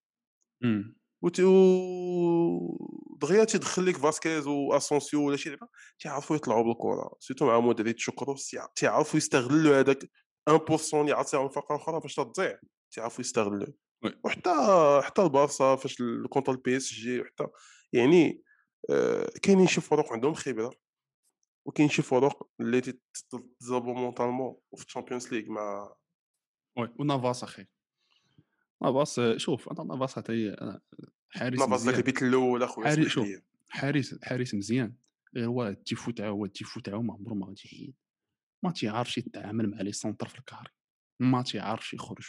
مم. 1.24 1.30
وت- 1.30 1.40
و 1.40 3.16
دغيا 3.20 3.44
تيدخل 3.44 3.86
لك 3.86 3.96
فاسكيز 3.96 4.46
واسونسيو 4.46 5.26
ولا 5.26 5.36
شي 5.36 5.50
لعبه 5.50 5.68
تيعرفوا 5.98 6.36
يطلعوا 6.36 6.62
بالكرة 6.62 7.16
surtout 7.20 7.46
مع 7.46 7.60
مودريتش 7.60 8.08
وكروس 8.08 8.50
تيع- 8.50 8.66
تيعرفوا 8.76 9.16
يستغلوا 9.18 9.80
هذاك 9.80 10.10
1% 10.50 11.00
اللي 11.00 11.12
عطيهم 11.12 11.48
فرقة 11.48 11.76
أخرى 11.76 12.00
فاش 12.00 12.14
تضيع 12.14 12.58
تيعرفوا 12.90 13.20
يستغلوا. 13.20 13.66
وحتى 14.24 14.50
حتى 15.04 15.22
البارسا 15.22 15.76
فاش 15.76 16.02
contre 16.30 16.52
البي 16.52 16.76
اس 16.76 16.92
جي 16.92 17.20
وحتى 17.20 17.46
يعني 17.92 18.42
آه، 18.90 19.30
كاينين 19.42 19.66
شي 19.66 19.80
فروق 19.80 20.12
عندهم 20.12 20.34
خبرة 20.34 20.70
وكاين 21.66 21.88
شي 21.88 22.02
فروق 22.02 22.50
اللي 22.60 22.80
تتزابوا 22.80 23.94
mentalement 23.94 24.56
في 24.76 24.84
الشامبيونز 24.84 25.28
ليغ 25.34 25.50
مع 25.50 25.94
oui 26.78 26.94
ونافاس 27.00 27.42
أخي 27.42 27.66
نافاس 28.82 29.18
آه، 29.18 29.36
شوف 29.36 29.68
أنا 29.68 30.06
حتى 30.06 30.54
أنا 30.60 30.80
حارس 31.30 31.58
نافاس 31.58 31.82
داك 31.82 31.94
مزيان. 31.94 31.94
البيت 31.98 32.22
الأول 32.22 32.62
اخويا 32.62 32.86
حارس- 32.88 33.06
شوف. 33.08 33.28
حارس 33.68 34.18
حارس 34.22 34.54
مزيان. 34.54 34.94
غير 35.36 35.46
هو 35.46 35.68
ال 35.68 35.74
défaut 35.74 36.10
تاعو 36.10 36.32
هو 36.36 36.44
ال 36.44 36.49
défaut 36.49 36.80
تاعو 36.80 37.02
ما 37.02 37.14
عمرو 37.14 37.34
ما 37.34 37.46
غادي 37.46 37.62
يحيد 37.64 37.94
ما 38.64 38.70
تيعرفش 38.70 39.18
يتعامل 39.18 39.70
مع 39.70 39.80
les 39.80 39.92
centres 39.92 40.28
في 40.28 40.38
ال 40.38 40.43
carré 40.43 40.70
ما 41.20 41.42
تيعرفش 41.42 41.94
يخرج 41.94 42.24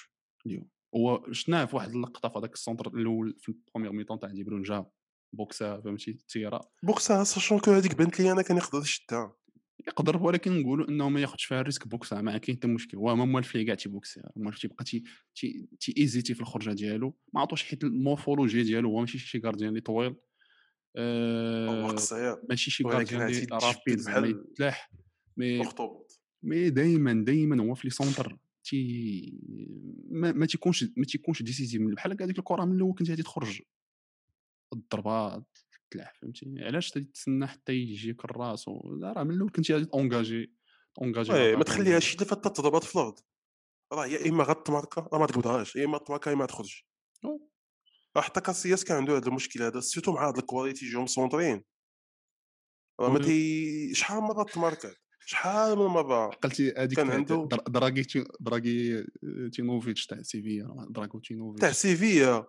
اليوم. 0.46 0.70
هو 0.96 1.32
شفناه 1.32 1.66
في 1.66 1.76
واحد 1.76 1.90
اللقطة 1.90 2.30
في 2.30 2.40
هذاك 2.40 2.54
ال 2.54 2.59
centre 2.59 2.88
الأول 2.88 3.36
في 3.40 3.50
ال 3.50 3.55
première 3.55 3.92
mi-temps 3.94 4.20
تاع 4.20 4.30
دي 4.30 4.44
برون 4.44 4.62
جا 4.64 4.86
بوكسا 5.34 5.82
فهمتي 5.82 6.14
تيرا 6.14 6.60
بوكسا 6.84 7.24
sachant 7.24 7.60
que 7.60 7.72
هذيك 7.72 7.96
بانت 7.96 8.20
لي 8.20 8.32
أنا 8.32 8.42
كان 8.42 8.58
يقدر 8.58 8.82
يشدها 8.82 9.36
يقدر 9.88 10.18
ولكن 10.24 10.60
نقولوا 10.60 10.90
إنه 10.90 11.10
ما 11.10 11.22
ياخذش 11.22 11.46
فيها 11.46 11.62
ال 11.62 11.66
risque 11.66 11.88
بوكسا 11.88 12.22
ما 12.22 12.38
كاين 12.38 12.58
حتى 12.58 12.68
مشكل. 12.68 12.98
هو 12.98 13.16
ما 13.16 13.26
موالف 13.26 13.56
ليه 13.56 13.66
كاع 13.66 13.76
تيبوكسي 13.76 14.22
موالف 14.36 14.60
تيبقى 14.60 14.84
تي 14.84 15.04
تي 15.36 15.68
تيزيتي 15.80 16.34
في 16.34 16.42
الخرجة 16.42 16.72
ديالو. 16.74 17.16
ما 17.34 17.42
عطوش 17.42 17.64
حيت 17.64 17.84
ال 17.84 17.91
morphologie 17.91 18.64
ديالو 18.64 18.90
هو 18.90 19.00
ماشي 19.00 19.18
شي 19.18 19.40
gardien 19.40 19.70
اللي 19.70 19.82
طويل. 19.82 20.16
قصير 21.88 22.38
ماشي 22.50 22.72
شي 22.72 22.84
ولكن 22.84 23.18
gardien 23.18 23.44
اللي 23.44 23.48
rapide 23.52 24.00
زعما 24.00 24.20
بحال 24.20 24.46
يتلاح. 24.52 24.92
مي 25.38 25.60
مخطوط. 25.60 26.22
مي 26.44 26.70
دائما 26.70 27.14
دائما 27.26 27.64
هو 27.64 27.76
في 27.76 27.88
les 27.88 27.90
centres 27.90 28.38
تي 28.64 29.40
ما, 30.10 30.32
ما 30.32 30.46
تيكونش 30.46 30.86
ما 30.98 31.06
تيكونش 31.06 31.44
décisif 31.44 31.82
بحال 31.82 32.12
هكا 32.12 32.26
هذيك 32.26 32.40
الكرة 32.40 32.66
من 32.66 32.76
الأول 32.76 32.94
كنت 32.94 33.10
غادي 33.10 33.24
تخرج 33.24 33.62
الضربه 34.74 35.44
تلاح 35.96 36.14
فهمتي؟ 36.22 36.46
علاش 36.58 36.92
تدي 36.92 37.06
تسنى 37.06 37.48
حتى 37.48 37.74
يجيك 37.74 38.26
الراس؟ 38.26 38.68
راه 38.68 39.24
من 39.24 39.32
الأول 39.32 39.50
كنت 39.52 39.72
غادي 39.72 39.86
تونجاجي 39.86 40.52
وي 41.34 41.56
ما 41.56 41.64
تخليهاش 41.64 42.06
شي 42.10 42.18
دفعة 42.18 42.40
تضربات 42.40 42.84
في 42.84 42.96
الأرض. 42.96 43.20
راه 43.94 44.06
يا 44.06 44.30
إما 44.30 44.44
غتماركا 44.44 45.02
راه 45.14 45.20
ما 45.20 45.26
تقبضهاش 45.26 45.76
يا 45.76 45.86
إما 45.86 45.98
تماركا 45.98 46.30
يا 46.30 46.36
إما 46.36 46.46
تخرج. 46.46 46.84
راه 48.16 48.22
حتى 48.22 48.42
كاسياس 48.42 48.84
كان 48.84 48.98
عنده 48.98 49.18
هذا 49.18 49.28
المشكل 49.28 49.62
هذا 49.64 49.80
سيرتو 49.80 50.12
مع 50.14 50.28
هاد 50.28 50.38
الكواليتي 50.38 50.86
يجيو 50.86 51.02
مسونطرين 51.02 51.64
راه 53.00 53.10
ما. 53.10 53.20
تي 53.20 53.94
شحال 53.96 54.22
من 54.22 54.28
مره 54.28 54.44
تماركات 54.44 54.96
شحال 55.26 55.78
من 55.78 55.86
مرة؟ 55.86 56.28
قلتي 56.30 56.74
هذيك 56.78 56.96
كان 56.98 57.08
تاع 57.08 57.16
عنده- 57.16 57.48
در- 57.52 57.64
دراغي 57.68 58.04
تي- 58.04 58.24
دراغي 58.40 59.06
تينوفيتش 59.54 60.06
تاع 60.06 60.22
سيفيا 60.22 60.86
دراغو 60.90 61.20
تاع 61.20 61.20
تينوفيتش 61.28 61.76
سيفيا. 61.76 62.46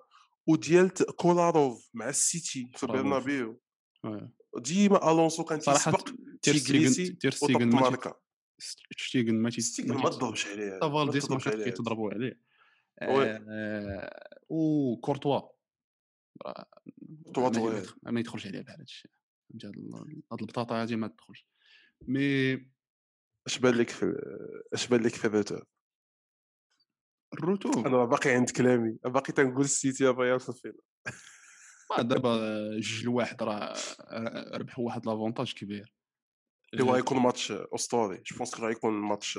وديال 0.46 0.88
كولاروف 1.16 1.90
مع 1.94 2.09
السيتي 2.09 2.70
في. 2.76 2.87
برنابيو. 2.87 3.61
ديما 4.59 5.12
ألونسو 5.12 5.44
كان 5.44 5.59
تيسبق 5.59 6.09
تير 6.42 6.54
تيجليسي 6.54 7.04
ستيغن 7.04 7.18
تير 7.18 7.30
وطق 7.42 7.46
ستيغن 7.46 7.68
ما 7.68 8.00
شتيغن 8.90 9.35
ما 9.35 9.50
تي 9.50 9.61
ستيغن 9.61 9.96
ما 9.96 10.11
تضربش 10.11 10.46
عليه. 10.46 10.80
فالديس 10.80 11.30
ما 11.30 11.38
عليه. 11.46 11.64
كيتضربوا 11.64 12.11
عليه. 12.14 12.40
آه، 13.02 14.38
وكورتوا 14.48 15.32
راه 15.35 15.52
كورتوا 17.35 17.82
ما- 18.02 18.20
يدخلش 18.20 18.46
عليه 18.46 18.61
بحال 18.61 18.78
هادشي 18.80 19.09
هاد 19.54 19.64
ال- 19.64 20.22
هاد 20.32 20.40
البطاطا 20.40 20.82
هادي 20.82 20.96
ما 20.96 21.09
تدخلش. 21.09 21.48
مي 22.02 22.54
اش 23.46 23.59
بان 23.59 23.74
لك 23.74 23.90
في 23.90 24.14
اش 24.74 24.87
بان 24.87 25.02
لك 25.02 25.14
في 25.14 25.24
ال 25.24 25.30
retour 25.30 25.64
ال 27.35 27.41
retour. 27.41 27.87
أنا 27.86 28.04
باقي 28.04 28.30
عند 28.30 28.50
كلامي 28.50 28.98
باقي 29.04 29.32
تنقول 29.32 29.64
السيتي 29.64 30.08
الريال 30.08 30.40
في 30.40 30.48
ال 30.48 30.53
finale 30.53 30.80
ما 31.90 32.02
دابا 32.02 32.38
جوج 32.80 33.04
لواحد 33.04 33.42
راه 33.42 33.74
ربحوا 34.56 34.84
واحد 34.84 35.06
l'avantage 35.06 35.52
كبير. 35.52 35.94
اللي 36.72 36.84
هو 36.84 36.90
آه، 36.90 36.94
غيكون 36.94 37.18
ماتش 37.18 37.52
أسطوري. 37.52 38.22
je 38.26 38.37
pense 38.37 38.61
غيكون 38.60 38.92
ماتش 38.92 39.38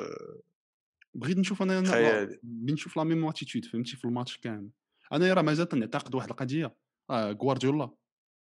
بغيت 1.13 1.37
نشوف 1.37 1.61
أنا 1.61 1.83
خيالي. 1.83 2.39
بغيت 2.43 2.73
نشوف 2.73 2.97
la 2.97 3.03
même 3.03 3.25
attitude 3.25 3.65
فهمتي 3.65 3.95
في 3.95 4.05
الماتش 4.05 4.37
كامل. 4.37 4.69
أنا 5.11 5.33
راه 5.33 5.41
مازال 5.41 5.67
تنعتقد 5.67 6.15
واحد 6.15 6.29
القضية. 6.29 6.75
آه 7.09 7.31
غوارديولا 7.31 7.91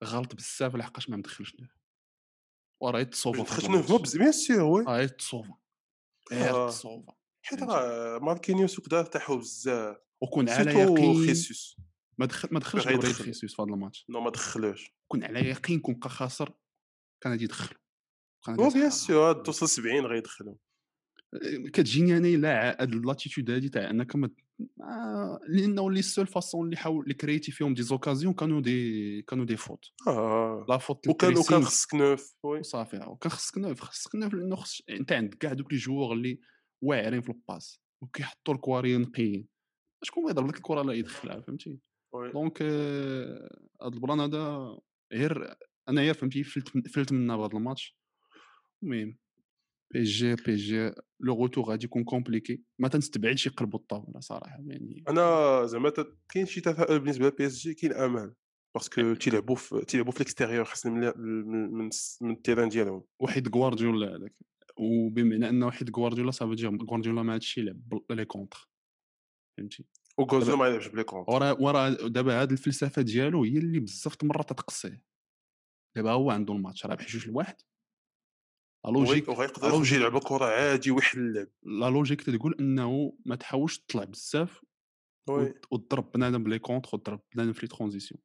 غلط 0.05 0.35
بزاف 0.35 0.77
لحقاش 0.77 1.11
ما 1.11 1.17
مدخلش 1.17 1.57
neuf 1.61 1.71
وراه 2.83 3.01
يتصوفا 3.01 3.45
في 3.45 3.67
الماتش. 3.67 4.17
بيان 4.17 4.33
سور 4.33 4.63
وي 4.63 4.85
آه 4.89 5.01
يتصوفا 5.01 5.55
غير 6.33 6.55
آه. 6.55 6.69
تصوفا 6.69 7.16
حيت. 7.47 7.63
راه 7.63 8.19
ماركينيوس 8.19 8.79
وكذا 8.79 8.99
ارتاحوا 8.99 9.37
بزاف. 9.37 9.97
وكون 10.21 10.49
على 10.49 10.81
يقين 10.81 11.27
خيسوس 11.27 11.77
ما 12.19 12.27
دخل 12.27 12.49
ما 12.53 12.61
دخلش 12.61 12.87
غير. 12.87 13.01
خيسوس 13.01 13.57
في 13.57 13.63
هذا 13.63 13.71
الماتش. 13.71 14.07
نو 14.09 14.21
ما 14.21 14.31
دخلوش. 14.31 14.95
كون 15.09 15.25
على 15.25 15.49
يقين 15.49 15.81
كون 15.81 15.95
بقى 15.95 16.09
خاسر 16.11 16.53
كان 17.21 17.33
غادي 17.33 17.45
يدخل. 17.45 17.77
كان 18.47 18.61
غادي 18.61 18.77
و 18.77 18.79
بيان. 18.79 18.91
سور 18.91 19.33
توصل 19.33 19.69
70 19.69 20.07
غيدخلوا 20.07 20.55
كتجيني 21.73 22.17
أنا 22.17 22.29
الا 22.29 22.83
هاد 22.83 22.95
لاتيتود 22.95 23.51
هادي 23.51 23.69
تاع 23.69 23.91
أنك 23.91 24.17
ما 24.17 24.31
آه، 24.81 25.41
لأنه 25.49 25.91
لي 25.91 26.03
سول 26.03 26.27
فاسون 26.27 26.65
اللي 26.65 26.77
حاول 26.77 27.03
اللي 27.03 27.15
كريتي 27.15 27.53
فيهم 27.53 27.75
دي 27.75 27.83
زوكازيون 27.83 28.35
كانوا 28.35 28.61
دي 28.61 29.23
كانوا 29.23 29.45
دي 29.45 29.57
فوت. 29.57 29.85
آه. 30.07 30.67
لا 30.69 30.79
فوت 30.79 31.09
وكان 31.09 31.37
وكان 31.39 31.65
خصك 31.65 31.95
نوف 31.95 32.35
وي. 32.43 32.59
وصافي 32.59 32.97
وكان 32.97 33.33
خصك 33.33 33.59
نوف. 33.59 33.81
خصك 33.81 34.15
نوف 34.15 34.35
لأنه 34.35 34.57
خص 34.57 34.81
أنت 34.91 35.13
عندك 35.13 35.39
كاع 35.39 35.53
دوك 35.53 35.73
لي 35.73 35.79
جوار 35.79 36.13
اللي 36.13 36.41
واعرين 36.87 37.21
في 37.21 37.29
ال 37.29 37.38
passe 37.38 37.81
وكيحطوا 38.03 38.55
الكواري 38.55 38.97
نقيين. 38.97 39.49
شكون 40.03 40.27
غيضرب 40.27 40.49
لك 40.49 40.57
الكرة 40.57 40.83
لا 40.83 40.93
يدخلها 40.93 41.41
فهمتي. 41.41 41.79
donc 42.15 42.63
آه، 42.63 43.59
هاد 43.83 43.95
ال 43.95 44.00
plan 44.00 44.21
هذا 44.21 44.79
غير 45.13 45.55
انايا 45.89 46.13
فهمتي 46.13 46.45
فلت 46.45 46.89
فلت 46.89 47.13
منها 47.13 47.37
بهذا 47.37 47.57
الماتش. 47.57 47.97
المهم 48.83 49.19
بي 49.95 50.03
جي 50.03 50.35
بي 50.35 50.55
جي 50.55 50.93
le 51.21 51.35
retour 51.35 51.65
غادي 51.65 51.85
يكون 51.85 52.05
compliqué. 52.05 52.63
ما 52.79 52.89
تنستبعدش 52.89 53.47
يقلبوا 53.47 53.79
الطاولة 53.79 54.21
صراحة 54.21 54.57
يعني 54.57 55.05
أنا 55.09 55.67
زعما 55.67 55.93
كاين 56.29 56.47
شي 56.47 56.61
تفاؤل 56.61 56.99
بالنسبة 56.99 57.27
لبي 57.27 57.47
إس 57.47 57.59
جي 57.59 57.75
كاين 57.75 57.93
امل 57.93 58.35
parce 58.75 59.00
que 59.00 59.15
تيلعبوا 59.15 59.57
في 59.57 59.85
تيلعبوا 59.85 60.13
في 60.13 60.21
ال 60.21 60.25
extérieur 60.25 60.65
حسن 60.65 60.93
من 60.93 61.13
من 61.17 61.73
من, 61.73 61.91
من 62.21 62.31
ال 62.31 62.35
terrain 62.36 62.69
ديالهم. 62.69 63.03
وحيد 63.21 63.57
غوارديولا 63.57 64.17
هذاك. 64.17 64.35
وبمعنى 64.79 65.49
انه 65.49 65.67
وحيد 65.67 65.97
غوارديولا 65.97 66.31
صافي 66.31 66.55
دير 66.55 66.77
غوارديولا 66.85 67.23
ما 67.23 67.35
هادشي 67.35 67.61
يلعب 67.61 67.81
les 68.11 68.25
contres 68.25 68.69
فهمتي 69.59 69.85
وغوزو 70.19 70.57
ما 70.57 70.67
يلعبش 70.69 70.87
ب 70.89 70.93
les 70.93 71.05
contres 71.05 71.29
ورا 71.29 71.53
ورا 71.53 71.91
دابا 72.09 72.43
هاد 72.43 72.53
الفلسفه 72.53 73.03
ديالو 73.03 73.45
هي 73.45 73.59
اللي 73.59 73.81
بزاف 73.81 74.15
د 74.17 74.19
المرات 74.23 74.51
تتقصيه 74.51 75.03
دابا 75.97 76.13
هو 76.13 76.31
عنده 76.31 76.55
الماتش 76.55 76.87
رابح 76.87 77.07
جوج 77.07 77.29
لواحد. 77.29 77.57
logique 78.87 79.29
وغيقدر 79.29 79.69
logique- 79.71 79.93
يلعب 79.99 80.17
الكره 80.17 80.45
عادي 80.45 80.91
ويحل 80.91 81.19
اللعب. 81.19 81.49
لا 81.63 81.91
logique 81.91 82.23
تقول 82.23 82.55
إنه 82.61 83.19
ما 83.27 83.37
تحاولش 83.37 83.79
تطلع 83.79 84.05
بزاف 84.05 84.65
وتضرب 85.71 86.13
بنادم 86.13 86.45
ب 86.45 86.48
les 86.48 86.59
contres 86.59 86.91
وتضرب 86.95 87.21
بنادم 87.35 87.53
في 87.53 87.61
les 87.63 87.69
transitions 87.69 88.21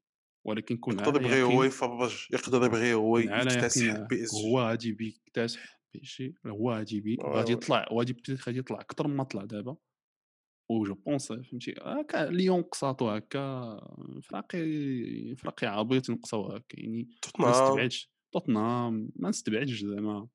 ولكن 0.48 0.78
كون 0.78 1.00
يقدر 1.00 1.22
يبغي 1.22 1.44
هو 1.44 1.64
يفرج 1.64 2.28
يقدر 2.32 2.66
يبغي 2.66 2.94
هو 2.94 3.18
يكتسح 3.18 4.00
بي 4.10 4.24
اس 4.24 4.34
هو 4.34 4.60
غادي 4.62 4.92
بيكتسح. 4.92 5.81
بي 5.94 6.06
شي 6.06 6.34
هو 6.48 6.72
غادي. 6.72 7.52
يطلع 7.52 7.86
بتيت 8.02 8.48
غادي 8.48 8.60
يطلع 8.60 8.80
أكثر 8.82 9.08
مما 9.08 9.24
طلع 9.24 9.46
دابا. 9.46 9.78
و 10.72 10.84
جو 10.84 10.94
بونس 10.96 11.32
فهمتي 11.34 11.76
هكا 11.82 12.18
ليون 12.18 12.62
قساطو 12.62 13.10
هكا 13.10 13.42
فراقي 14.24 14.60
فراقي 15.36 15.68
عبيط 15.68 16.10
نقصاو 16.10 16.52
هكا 16.52 16.80
يعني 16.80 17.10
ما 17.40 17.50
نستبعدش 17.50 18.12
توتنهام 18.34 19.10
ما 19.16 19.30
نستبعدش 19.30 19.82
زعما 19.84 20.28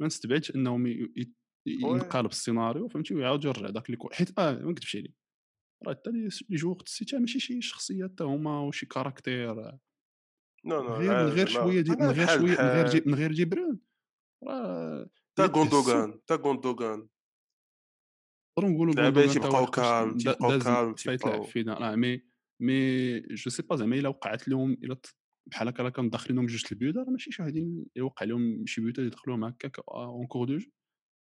ما 0.00 0.06
نستبعدش 0.06 0.54
انهم. 0.54 0.86
ينقلب 1.66 2.30
السيناريو 2.30 2.88
فهمتي 2.88 3.14
ويعاود 3.14 3.44
يرجع 3.44 3.70
داك 3.70 3.86
اللي 3.90 3.98
حيت 4.12 4.38
آه 4.38 4.52
ما 4.52 4.70
نكذبش 4.70 4.96
عليك. 4.96 5.14
راه 5.86 5.92
حتى 5.94 6.10
لي 6.10 6.28
جوغ 6.50 6.80
السيتي 6.86 7.18
ماشي 7.18 7.40
شي 7.40 7.60
شخصيات 7.60 8.10
حتى 8.10 8.24
هما 8.24 8.60
وشي 8.60 8.86
كاركتير 8.86 9.78
نو 10.64 10.82
نو 10.82 10.94
غير 10.94 11.28
غير 11.28 11.46
شوية 11.46 11.80
دي 11.80 11.90
من 11.90 12.10
غير 12.10 12.26
شوية 12.26 12.56
من 12.62 12.68
غير 12.68 12.86
جي 12.86 13.02
من 13.06 13.14
غير 13.14 13.32
جبران. 13.32 13.78
تا 14.44 15.44
إلا 15.44 15.46
تحسوا- 15.46 15.56
غوندوغان 15.56 16.20
تا 16.26 16.34
غوندوغان 16.34 17.08
نقدروا 18.58 18.74
نقولوا 18.74 18.94
تا 18.94 19.10
تيبقاو 19.32 19.64
دا- 19.64 20.18
تيبقاو 20.18 20.50
لعب 20.50 20.94
تيبقاو- 20.96 21.46
فينا. 21.46 21.74
راه 21.74 21.94
مي 21.96 22.22
مي 22.62 23.20
جو 23.20 23.50
سي 23.50 23.62
با 23.62 23.76
زعما 23.76 23.96
إلا 23.96 24.08
وقعت 24.08 24.48
لهم 24.48 24.72
إلا 24.72 24.96
بحال 25.50 25.68
هكا 25.68 25.82
راه 25.82 25.90
كانوا 25.90 26.10
داخلينهم 26.10 26.46
جوج 26.46 26.64
البيوت 26.72 26.96
راه 26.96 27.04
ماشي 27.10 27.32
شاهدين 27.32 27.86
يوقع 27.96 28.26
لهم 28.26 28.66
شي 28.66 28.80
بيوت 28.80 28.98
يدخلوهم 28.98 29.44
هكاك 29.44 29.76
اون 29.88 30.26
كور 30.26 30.46
دو 30.46 30.56
جو 30.58 30.70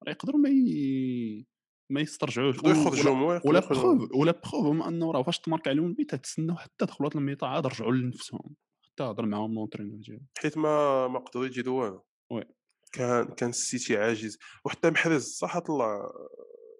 راه 0.07 0.13
يقدروا 0.13 0.41
ما 0.41 0.49
ي... 0.49 1.47
ما 1.93 2.01
يسترجعوش 2.01 2.59
ولا- 2.65 2.73
ولا 2.89 3.41
و 3.45 3.50
la 3.50 3.61
preuve 3.61 4.11
و 4.14 4.21
la 4.21 4.33
preuve 4.33 4.55
هما 4.55 4.89
أنه 4.89 5.11
راه 5.13 5.23
فاش 5.23 5.39
تمارك 5.41 5.69
عليهم 5.69 5.87
البيت 5.87 6.15
تسناو 6.15 6.57
حتى 6.57 6.85
دخلوا 6.87 7.11
ال 7.14 7.18
mi-temps 7.18 7.47
عاد 7.47 7.67
رجعوا 7.67 7.93
لنفسهم. 7.93 8.55
حتى 8.85 9.03
هضر 9.03 9.27
معاهم 9.27 9.55
l'entraîneur 9.55 9.99
ديالهم. 9.99 10.27
حيت 10.39 10.59
ما 10.59 11.09
ما 11.09 11.19
قدروا 11.19 11.47
يجيروا 11.47 11.83
والو. 11.85 12.05
oui. 12.33 12.45
كان 12.92 13.24
كان 13.24 13.50
السيتي 13.50 13.96
عاجز. 13.96 14.38
وحتى 14.64 14.90
محرز 14.90 15.24
صح 15.24 15.59
طلع 15.59 16.12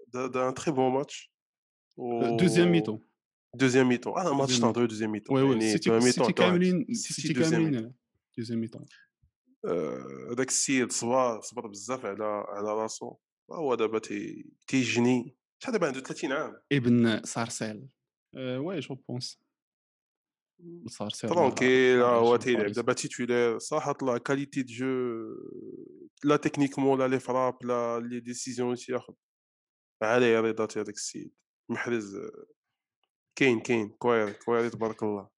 دا 0.09 0.27
دا 0.27 0.51
très 0.51 0.75
bon 0.75 0.93
match 0.93 1.33
و 1.96 2.37
deuxième 2.37 2.73
mi-temps 2.73 2.99
deuxième 3.55 3.88
mi-temps 3.88 4.12
آه 4.18 4.35
match 4.35 4.51
deuxième 4.53 4.67
نهضروا 4.68 4.87
deuxième 4.87 5.12
mi-temps 5.12 5.37
oui 5.37 5.43
oui 5.43 5.57
السيتي 5.57 5.96
السيتي. 5.96 6.33
كاملين 6.33 6.87
السيتي 6.88 7.35
كاملين 7.35 7.94
deuxième 8.38 8.61
mi-temps 8.61 8.85
آه، 9.68 10.29
هذاك 10.33 10.48
السيد 10.48 10.92
صبر 10.92 11.40
صبر 11.40 11.66
بزاف 11.66 12.07
على 12.07 12.25
على 12.48 12.75
راسو 12.83 13.14
هو 13.53 13.75
دابا 13.75 13.98
تي 13.98 14.46
تيجني 14.66 15.37
شحال 15.59 15.72
دابا 15.72 15.87
عنده 15.87 16.01
30 16.01 16.33
عام. 16.33 16.57
ابن 16.72 17.22
Sarcelles 17.25 17.88
oui 18.37 18.81
je 18.81 18.95
pense 18.95 19.43
Sarcelles 20.87 21.31
tranquille 21.31 22.03
هو 22.03 22.37
تيلعب. 22.37 22.72
دابا 22.72 22.92
titulaire 22.93 23.59
صح 23.59 23.92
طلع 23.92 24.18
qualité 24.19 24.62
de 24.62 24.73
jeu 24.73 24.87
لا 26.25 26.37
techniquement 26.37 26.99
لا 26.99 27.09
les 27.09 27.21
frappes 27.21 27.65
لا 27.65 28.01
les 28.01 28.21
décisions 28.21 28.75
تياخذ 28.77 29.15
عليه 30.03 30.41
رضا 30.41 30.69
هذاك 30.77 30.95
السيد. 30.95 31.33
محرز 31.69 32.17
آه، 32.17 32.47
كاين 33.39 33.61
كاين. 33.61 33.89
كويري 33.89 34.33
كويري 34.33 34.71
تبارك 34.71 35.03
الله. 35.03 35.29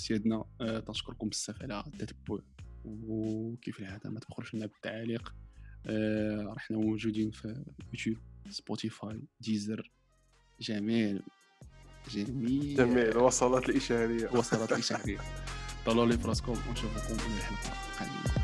سيدنا 0.00 0.44
أه 0.60 0.80
تنشكركم 0.80 1.28
بزاف 1.28 1.62
على 1.62 1.84
التتبع 1.86 2.38
وكيف 2.84 3.80
العادة 3.80 4.10
ما 4.10 4.20
تبخلوش 4.20 4.54
لنا 4.54 4.66
بالتعاليق. 4.66 5.34
أه 5.86 6.42
راه 6.42 6.58
حنا 6.58 6.78
موجودين 6.78 7.30
في 7.30 7.64
يوتيوب 7.92 8.18
سبوتيفاي 8.50 9.22
ديزر. 9.40 9.92
جميل. 10.60 11.22
جميل. 12.10 12.76
جميع 12.76 13.02
الوصلات 13.02 13.68
الاشاريه 13.68 14.30
وصلت 14.30 14.72
الإشعارية. 14.72 15.18
طلعوا 15.86 16.06
لي 16.06 16.18
فراسكم. 16.18 16.52
ونشوفكم 16.52 17.14
في 17.14 17.26
الحلقة 17.26 17.72
القادمة. 17.92 18.43